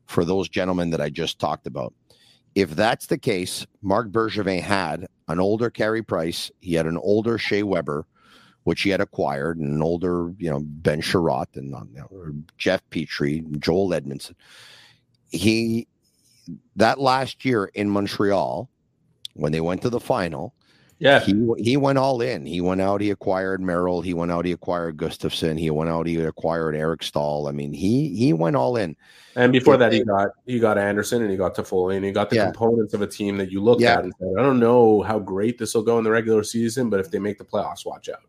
[0.06, 1.94] for those gentlemen that I just talked about.
[2.54, 7.38] If that's the case, Marc Bergevin had an older Carey Price, he had an older
[7.38, 8.06] Shea Weber,
[8.64, 12.34] which he had acquired, and an older, you know, Ben Chiarot and uh, you know,
[12.56, 14.34] Jeff Petry, Joel Edmundson.
[15.30, 15.88] He
[16.76, 18.68] that last year in Montreal,
[19.34, 20.54] when they went to the final,
[21.04, 22.46] yeah, he he went all in.
[22.46, 23.02] He went out.
[23.02, 24.00] He acquired Merrill.
[24.00, 24.46] He went out.
[24.46, 25.58] He acquired Gustafsson.
[25.58, 26.06] He went out.
[26.06, 27.46] He acquired Eric Staal.
[27.46, 28.96] I mean, he he went all in.
[29.36, 32.30] And before that, he got he got Anderson and he got Toffoli and he got
[32.30, 32.46] the yeah.
[32.46, 33.98] components of a team that you looked yeah.
[33.98, 36.88] at and said, I don't know how great this will go in the regular season,
[36.88, 38.22] but if they make the playoffs, watch out.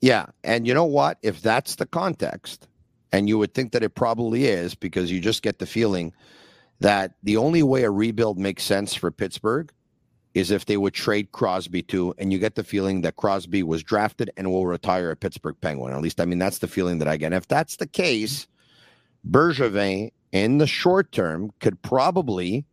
[0.00, 1.18] Yeah, and you know what?
[1.22, 2.66] If that's the context,
[3.12, 6.12] and you would think that it probably is, because you just get the feeling
[6.80, 9.72] that the only way a rebuild makes sense for Pittsburgh
[10.36, 13.82] is if they would trade Crosby too, and you get the feeling that Crosby was
[13.82, 15.94] drafted and will retire a Pittsburgh Penguin.
[15.94, 17.26] At least, I mean, that's the feeling that I get.
[17.26, 18.46] And if that's the case,
[19.26, 22.66] Bergevin in the short term could probably,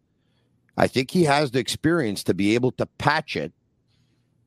[0.76, 3.53] I think he has the experience to be able to patch it,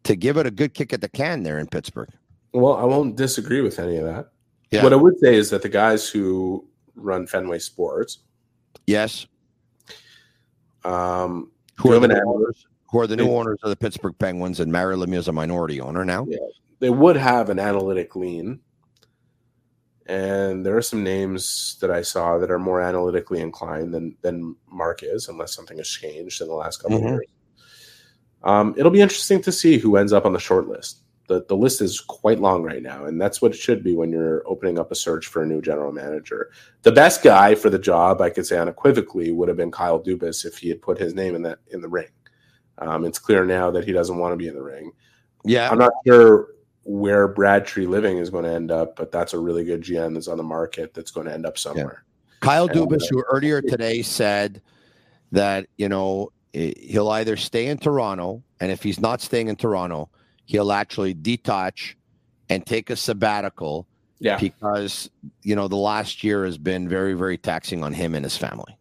[0.05, 2.11] to give it a good kick at the can there in Pittsburgh.
[2.53, 4.29] Well, I won't disagree with any of that.
[4.71, 4.83] Yeah.
[4.83, 8.19] What I would say is that the guys who run Fenway Sports,
[8.87, 9.27] yes,
[10.85, 12.67] um, who are the owners?
[12.91, 14.61] Who are the new owners of the Pittsburgh Penguins?
[14.61, 16.27] And Mario Lemieux is a minority owner now.
[16.29, 16.39] Yeah,
[16.79, 18.61] they would have an analytic lean,
[20.07, 24.57] and there are some names that I saw that are more analytically inclined than than
[24.71, 27.07] Mark is, unless something has changed in the last couple mm-hmm.
[27.07, 27.27] of years.
[28.43, 31.57] Um, it'll be interesting to see who ends up on the short list the, the
[31.57, 34.79] list is quite long right now, and that's what it should be when you're opening
[34.79, 36.51] up a search for a new general manager.
[36.83, 40.45] The best guy for the job, I could say unequivocally, would have been Kyle Dubas
[40.45, 42.09] if he had put his name in that in the ring.
[42.79, 44.93] Um, it's clear now that he doesn't want to be in the ring.
[45.45, 46.49] Yeah, I'm not sure
[46.85, 50.29] where Brad Treliving is going to end up, but that's a really good GM that's
[50.29, 52.05] on the market that's going to end up somewhere.
[52.05, 52.37] Yeah.
[52.41, 54.63] Kyle and, Dubas, uh, who earlier today said
[55.33, 60.11] that you know he'll either stay in Toronto, and if he's not staying in Toronto,
[60.45, 61.97] he'll actually detach
[62.49, 63.87] and take a sabbatical
[64.19, 64.39] yeah.
[64.39, 65.11] because
[65.43, 68.77] you know the last year has been very very taxing on him and his family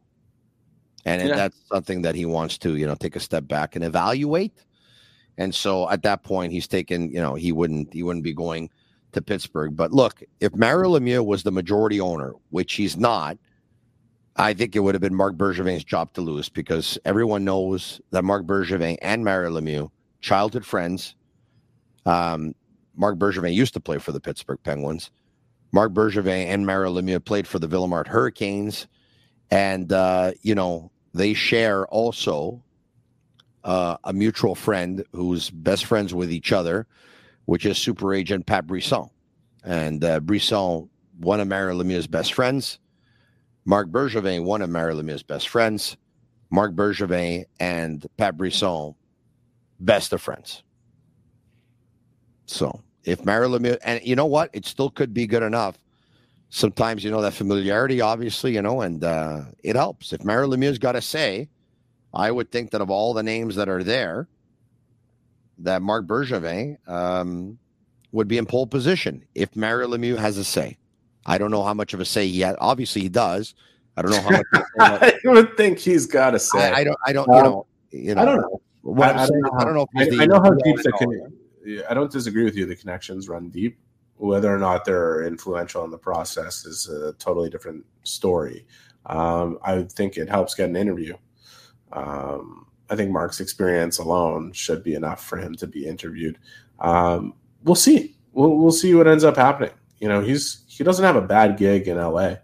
[1.06, 1.36] and yeah.
[1.36, 4.54] that's something that he wants to you know take a step back and evaluate
[5.38, 8.70] And so at that point, he's taken, you know, he wouldn't he wouldn't be going
[9.12, 9.76] to Pittsburgh.
[9.76, 13.38] But look, if Mario Lemieux was the majority owner, which he's not,
[14.38, 18.24] I think it would have been Marc Bergevin's job to lose because everyone knows that
[18.24, 19.90] Marc Bergevin and Mario Lemieux,
[20.22, 21.16] childhood friends.
[22.06, 22.54] Um,
[22.96, 25.12] Marc Bergevin used to play for the Pittsburgh Penguins.
[25.72, 28.88] mark Bergevin and Mario Lemieux played for the Ville-Émard Hurricanes,
[29.52, 32.62] and uh, you know they share also
[33.64, 36.86] uh, a mutual friend who's best friends with each other,
[37.46, 39.10] which is super agent Pat Brisson.
[39.64, 40.90] And uh, Brisson,
[41.20, 42.80] one of Mario Lemieux's best friends.
[43.64, 45.96] Marc Bergevin, one of Mario Lemieux's best friends.
[46.52, 48.94] Marc Bergevin and Pat Brisson,
[49.80, 50.64] best of friends.
[52.46, 55.80] So if Mario Lemieux, and you know what, it still could be good enough.
[56.56, 60.14] Sometimes you know that familiarity, obviously, you know, and uh, it helps.
[60.14, 61.50] If Mario Lemieux's got to say,
[62.14, 64.30] I would think that of all the names that are there,
[65.58, 67.60] that Marc Bergevin um,
[68.14, 70.78] would be in pole position if Mario Lemieux has a say.
[71.26, 72.56] I don't know how much of a say he has.
[72.62, 73.54] Obviously, he does.
[73.98, 74.46] I don't know how much.
[74.80, 76.72] I would think he's got a say.
[76.72, 76.98] I, I don't.
[77.06, 77.30] I don't.
[77.30, 77.68] Um, you know.
[77.92, 78.22] You know.
[78.22, 78.62] I don't know.
[78.84, 79.52] What I, I don't know.
[79.58, 81.38] I don't know I, the- I know how deep the connection.
[81.66, 82.66] Yeah, I don't disagree with you.
[82.66, 83.78] The connections run deep.
[84.18, 88.66] Whether or not they're influential in the process is a totally different story.
[89.06, 91.16] Um, I think it helps get an interview.
[91.92, 96.38] Um, I think Mark's experience alone should be enough for him to be interviewed.
[96.80, 98.16] Um, we'll see.
[98.34, 99.72] We'll we'll see what ends up happening.
[100.00, 102.36] You know, he's he doesn't have a bad gig in LA,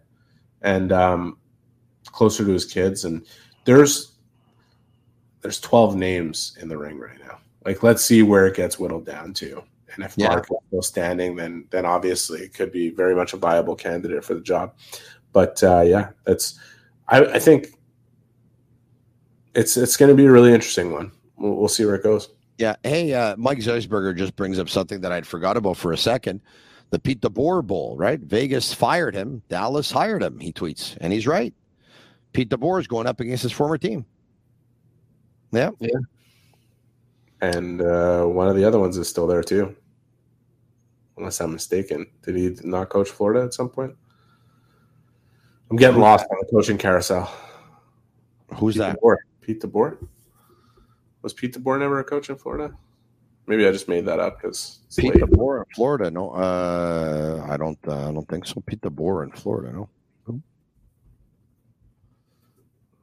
[0.61, 1.37] and um,
[2.05, 3.05] closer to his kids.
[3.05, 3.25] And
[3.65, 4.13] there's
[5.41, 7.39] there's 12 names in the ring right now.
[7.65, 9.63] Like, let's see where it gets whittled down to.
[9.93, 10.29] And if Yeah.
[10.29, 14.23] Mark is still standing, then then obviously it could be very much a viable candidate
[14.23, 14.73] for the job.
[15.33, 16.59] But uh, yeah, that's
[17.07, 17.73] I, I think
[19.55, 21.11] it's it's going to be a really interesting one.
[21.37, 22.29] We'll, we'll see where it goes.
[22.57, 22.75] Yeah.
[22.83, 26.41] Hey, uh, Mike Zeisberger just brings up something that I'd forgot about for a second.
[26.91, 28.19] The Pete DeBoer Bowl, right?
[28.19, 29.41] Vegas fired him.
[29.47, 30.39] Dallas hired him.
[30.39, 31.53] He tweets, and he's right.
[32.33, 34.05] Pete DeBoer is going up against his former team.
[35.51, 35.71] Yeah.
[35.79, 35.99] Yeah.
[37.41, 39.75] And uh, one of the other ones is still there too,
[41.21, 42.07] unless I'm mistaken.
[42.23, 43.95] Did he not coach Florida at some point?
[45.69, 47.31] I'm getting lost on the coaching carousel.
[48.55, 48.99] Who's Pete that?
[48.99, 49.15] DeBoer.
[49.39, 50.07] Pete DeBoer.
[51.21, 52.75] Was Pete DeBoer never a coach in Florida?
[53.45, 56.11] Maybe I just made that up because Pete DeBoer in Florida?
[56.11, 57.79] No, uh, I don't.
[57.87, 58.61] Uh, I don't think so.
[58.65, 59.71] Pete DeBoer in Florida?
[59.71, 59.89] No.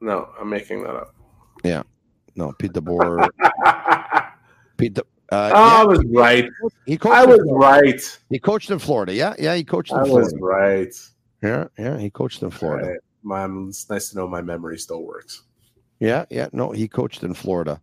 [0.01, 1.15] No, I'm making that up.
[1.63, 1.83] Yeah.
[2.35, 3.27] No, Pete DeBoer.
[4.77, 4.93] Pete.
[4.93, 6.49] De, uh, I was right.
[6.85, 8.19] He coached I was right.
[8.29, 9.13] He coached in Florida.
[9.13, 10.25] Yeah, yeah, he coached in I Florida.
[10.25, 10.93] was right.
[11.43, 12.87] Yeah, yeah, he coached in Florida.
[12.87, 12.99] Right.
[13.21, 15.43] My, it's nice to know my memory still works.
[15.99, 16.47] Yeah, yeah.
[16.53, 17.81] No, he coached in Florida.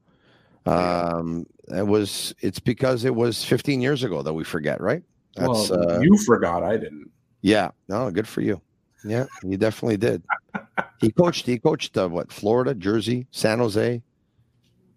[0.64, 2.34] Um, it was.
[2.40, 5.02] It's because it was 15 years ago that we forget, right?
[5.36, 6.62] That's well, uh, you forgot.
[6.62, 7.10] I didn't.
[7.42, 7.70] yeah.
[7.88, 8.60] No, good for you.
[9.04, 10.22] Yeah, you definitely did.
[11.00, 11.46] he coached.
[11.46, 12.32] He coached uh, what?
[12.32, 14.02] Florida, Jersey, San Jose,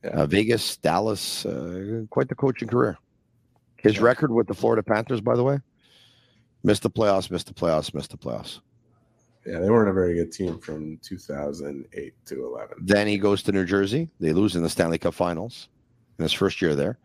[0.03, 1.45] uh, Vegas, Dallas.
[1.45, 2.97] Uh, quite the coaching career.
[3.77, 5.59] His record with the Florida Panthers, by the way,
[6.63, 8.59] missed the playoffs, missed the playoffs, missed the playoffs.
[9.45, 12.77] Yeah, they weren't a very good team from 2008 to 11.
[12.81, 14.09] Then he goes to New Jersey.
[14.19, 15.69] They lose in the Stanley Cup Finals
[16.17, 16.99] in his first year there.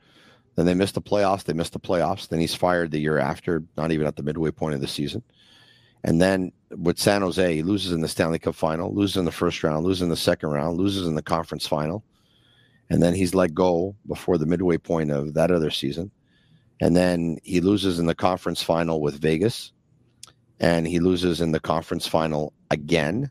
[0.57, 1.45] Then they missed the playoffs.
[1.45, 2.29] They missed the playoffs.
[2.29, 5.23] Then he's fired the year after, not even at the midway point of the season.
[6.03, 9.33] And then with San Jose, he loses in the Stanley Cup Final, loses in the
[9.33, 12.05] first round, loses in the second round, loses in the conference final.
[12.91, 16.11] And then he's let go before the midway point of that other season.
[16.81, 19.73] And then he loses in the conference final with Vegas.
[20.61, 23.31] And he loses in the conference final again,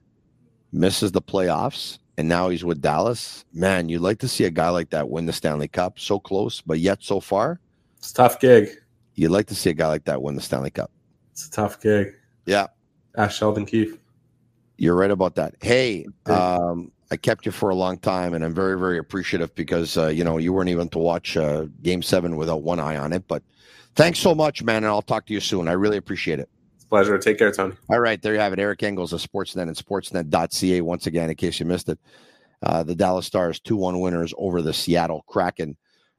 [0.71, 3.45] misses the playoffs, and now he's with Dallas.
[3.53, 5.99] Man, you'd like to see a guy like that win the Stanley Cup.
[5.99, 7.59] So close, but yet so far.
[7.97, 8.69] It's a tough gig.
[9.15, 10.91] You'd like to see a guy like that win the Stanley Cup.
[11.31, 12.13] It's a tough gig.
[12.45, 12.67] Yeah.
[13.15, 13.97] Ask Sheldon Keefe.
[14.77, 15.55] You're right about that.
[15.61, 19.99] Hey, um, I kept you for a long time, and I'm very, very appreciative because
[19.99, 23.13] uh, you know you weren't even to watch uh, Game Seven without one eye on
[23.13, 23.27] it.
[23.27, 23.43] But
[23.93, 25.67] thanks so much, man, and I'll talk to you soon.
[25.67, 26.49] I really appreciate it.
[26.73, 27.15] It's a pleasure.
[27.19, 27.75] Take care, Tony.
[27.87, 28.57] All right, there you have it.
[28.57, 30.81] Eric Engels of Sportsnet and Sportsnet.ca.
[30.81, 31.99] Once again, in case you missed it,
[32.63, 35.77] uh, the Dallas Stars 2 1 winners over the Seattle Kraken.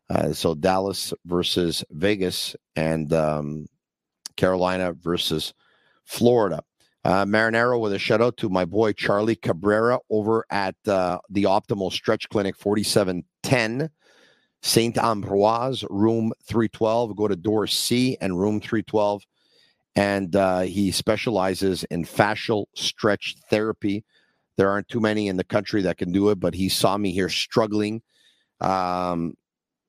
[0.08, 3.66] Uh, so Dallas versus Vegas and um,
[4.36, 5.54] Carolina versus
[6.04, 6.62] Florida.
[7.04, 11.44] Uh, Marinaro with a shout out to my boy Charlie Cabrera over at uh, the
[11.44, 13.90] Optimal Stretch Clinic 4710
[14.62, 14.96] St.
[14.96, 17.14] Ambroise, room 312.
[17.14, 19.22] Go to door C and room 312
[19.94, 24.04] and uh, he specializes in fascial stretch therapy.
[24.56, 27.12] There aren't too many in the country that can do it, but he saw me
[27.12, 28.00] here struggling
[28.60, 29.34] um,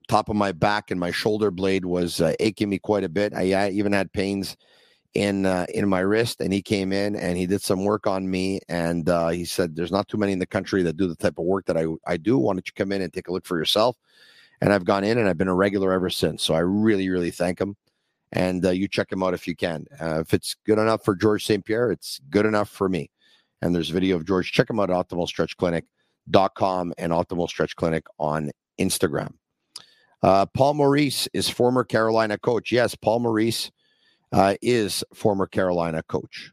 [0.07, 3.34] top of my back and my shoulder blade was uh, aching me quite a bit.
[3.34, 4.57] I, I even had pains
[5.16, 8.30] in uh, in my wrist, and he came in and he did some work on
[8.30, 8.59] me.
[8.70, 11.39] And uh, he said, "There's not too many in the country that do the type
[11.39, 12.38] of work that I I do.
[12.38, 13.95] Why don't you come in and take a look for yourself?"
[14.61, 16.43] And I've gone in and I've been a regular ever since.
[16.43, 17.76] So I really, really thank him.
[18.32, 19.86] And uh, you check him out if you can.
[19.99, 21.63] Uh, if it's good enough for George St.
[21.63, 23.09] Pierre, it's good enough for me.
[23.61, 24.51] And there's a video of George.
[24.51, 29.34] Check him out at optimalstretchclinic.com and Optimal Stretch Clinic on Instagram.
[30.22, 32.72] Uh, Paul Maurice is former Carolina coach.
[32.72, 33.72] Yes, Paul Maurice
[34.36, 36.51] uh, is former Carolina coach.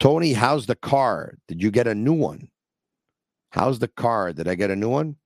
[0.00, 1.38] Tony, how's the car?
[1.46, 2.48] Did you get a new one?
[3.50, 4.32] How's the car?
[4.32, 5.16] Did I get a new one?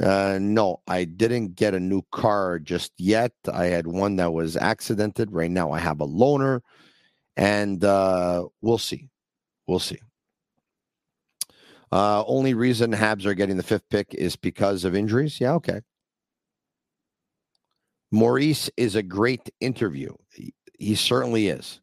[0.00, 3.32] Uh, no, I didn't get a new car just yet.
[3.50, 5.32] I had one that was accidented.
[5.32, 6.60] Right now, I have a loaner,
[7.38, 9.08] and uh, we'll see.
[9.66, 10.00] We'll see.
[11.90, 15.40] Uh, only reason Habs are getting the fifth pick is because of injuries.
[15.40, 15.80] Yeah, okay.
[18.14, 20.14] Maurice is a great interview.
[20.32, 21.80] He, he certainly is.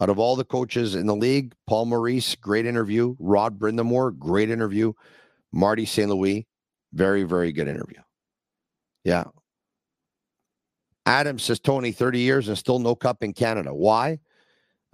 [0.00, 3.14] Out of all the coaches in the league, Paul Maurice, great interview.
[3.18, 4.94] Rod Brind'Amour, great interview.
[5.52, 6.08] Marty St.
[6.08, 6.46] Louis,
[6.94, 8.00] very, very good interview.
[9.04, 9.24] Yeah.
[11.04, 13.74] Adam says Tony, 30 years and still no cup in Canada.
[13.74, 14.18] Why?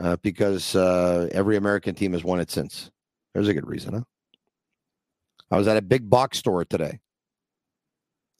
[0.02, 2.90] Uh, because uh, every American team has won it since.
[3.32, 4.02] There's a good reason, huh?
[5.52, 6.98] I was at a big box store today.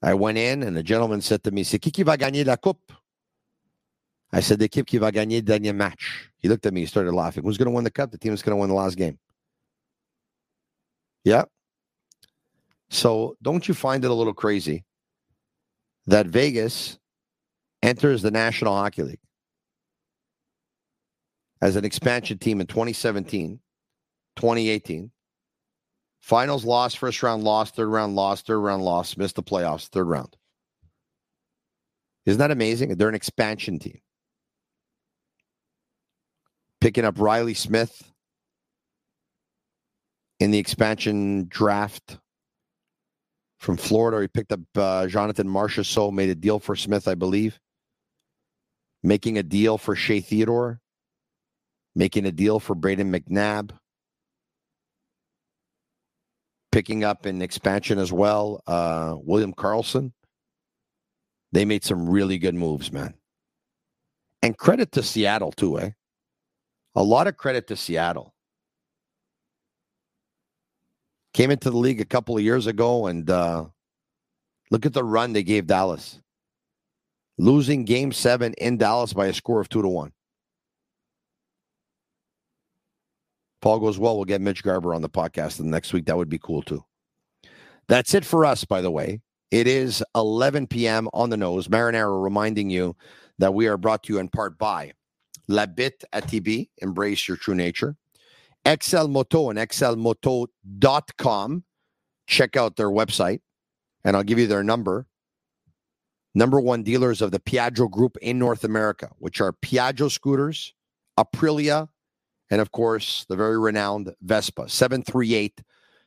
[0.02, 2.56] I went in and the gentleman said to me, C'est qui qui va gagner la
[2.56, 2.92] coupe?
[4.32, 6.30] I said, L'équipe qui va gagner le dernier match.
[6.38, 7.44] He looked at me, he started laughing.
[7.44, 8.10] Who's going to win the cup?
[8.10, 9.18] The team that's going to win the last game.
[11.24, 11.44] Yeah.
[12.90, 14.84] So don't you find it a little crazy
[16.06, 16.98] that Vegas
[17.82, 19.20] enters the National Hockey League
[21.60, 23.60] as an expansion team in 2017,
[24.36, 25.10] 2018?
[26.22, 30.06] Finals lost, first round lost, third round lost, third round lost, missed the playoffs, third
[30.06, 30.36] round.
[32.24, 32.94] Isn't that amazing?
[32.94, 34.00] They're an expansion team.
[36.80, 38.12] Picking up Reilly Smith
[40.38, 42.18] in the expansion draft
[43.58, 44.20] from Florida.
[44.20, 45.52] He picked up uh, Jonathan
[45.84, 47.58] So made a deal for Smith, I believe.
[49.02, 50.80] Making a deal for Shea Theodore.
[51.96, 53.72] Making a deal for Brayden McNabb.
[56.72, 60.12] Picking up in expansion as well, uh, William Karlsson.
[61.52, 63.14] They made some really good moves, man.
[64.42, 65.90] And credit to Seattle, too, eh?
[66.94, 68.34] A lot of credit to Seattle.
[71.34, 73.66] Came into the league a couple of years ago, and uh,
[74.70, 76.20] look at the run they gave Dallas.
[77.38, 80.12] Losing game seven in Dallas by a score of two to one.
[83.62, 84.16] Paul goes well.
[84.16, 86.06] We'll get Mitch Garber on the podcast the next week.
[86.06, 86.84] That would be cool too.
[87.88, 89.20] That's it for us, by the way.
[89.50, 91.08] It is 11 p.m.
[91.12, 91.68] on the nose.
[91.68, 92.96] Marinaro reminding you
[93.38, 94.92] that we are brought to you in part by
[95.48, 97.96] La Bit ATB, embrace your true nature.
[98.66, 101.64] XL Moto and xlmoto.com.
[102.28, 103.40] Check out their website,
[104.04, 105.06] and I'll give you their number.
[106.34, 110.72] Number one dealers of the Piaggio Group in North America, which are Piaggio scooters,
[111.18, 111.88] Aprilia,
[112.52, 114.68] and of course, the very renowned Vespa.
[114.68, 115.62] 738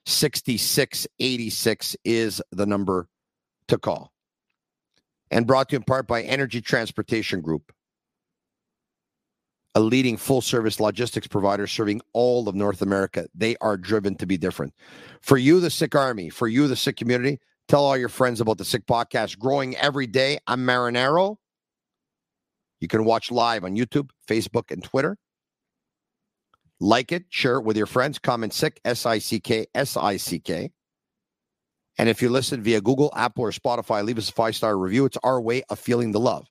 [0.05, 3.09] 6686 is the number
[3.67, 4.13] to call.
[5.31, 7.73] And brought to you in part by Energy Transportation Group
[9.73, 13.27] a leading full service logistics provider serving all of North America.
[13.33, 14.73] They are driven to be different.
[15.21, 18.59] For you, the Sick Army, for you, the Sick community, tell all your friends about
[18.59, 20.37] the Sick Podcast growing every day.
[20.45, 21.37] I'm Marinaro.
[22.79, 25.17] You can watch live on YouTube, Facebook, and Twitter.
[26.79, 28.19] Like it, share it with your friends.
[28.19, 30.71] Comment sick, S I C K, S I C K.
[31.97, 35.05] And if you listen via Google, Apple, or Spotify, leave us a five star review.
[35.05, 36.47] It's our way of feeling the love.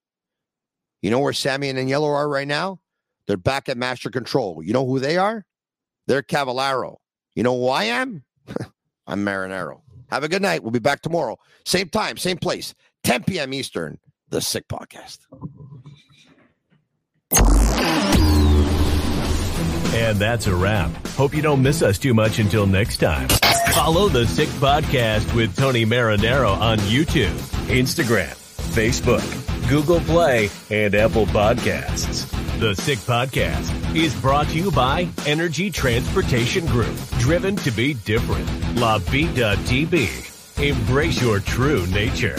[1.03, 2.81] You know where Sammy and Yellow are right now?
[3.27, 4.63] They're back at Master Control.
[4.63, 5.45] You know who they are?
[6.07, 6.97] They're Cavallaro.
[7.35, 8.25] You know who I am?
[9.07, 9.83] I'm Marinaro.
[10.11, 10.63] Have a good night.
[10.63, 11.37] We'll be back tomorrow.
[11.67, 13.53] Same time, same place, 10 p.m.
[13.53, 13.99] Eastern,
[14.29, 15.19] The Sick Podcast.
[19.95, 20.91] And that's a wrap.
[21.09, 23.29] Hope you don't miss us too much until next time.
[23.73, 27.35] Follow The Sick Podcast with Tony Marinaro on YouTube,
[27.69, 28.35] Instagram,
[28.75, 32.29] Facebook, Google Play, and Apple Podcasts.
[32.59, 38.49] The Sick Podcast is brought to you by Energy Transportation Group, driven to be different.
[38.77, 40.61] La Vida TB.
[40.63, 42.37] Embrace your true nature.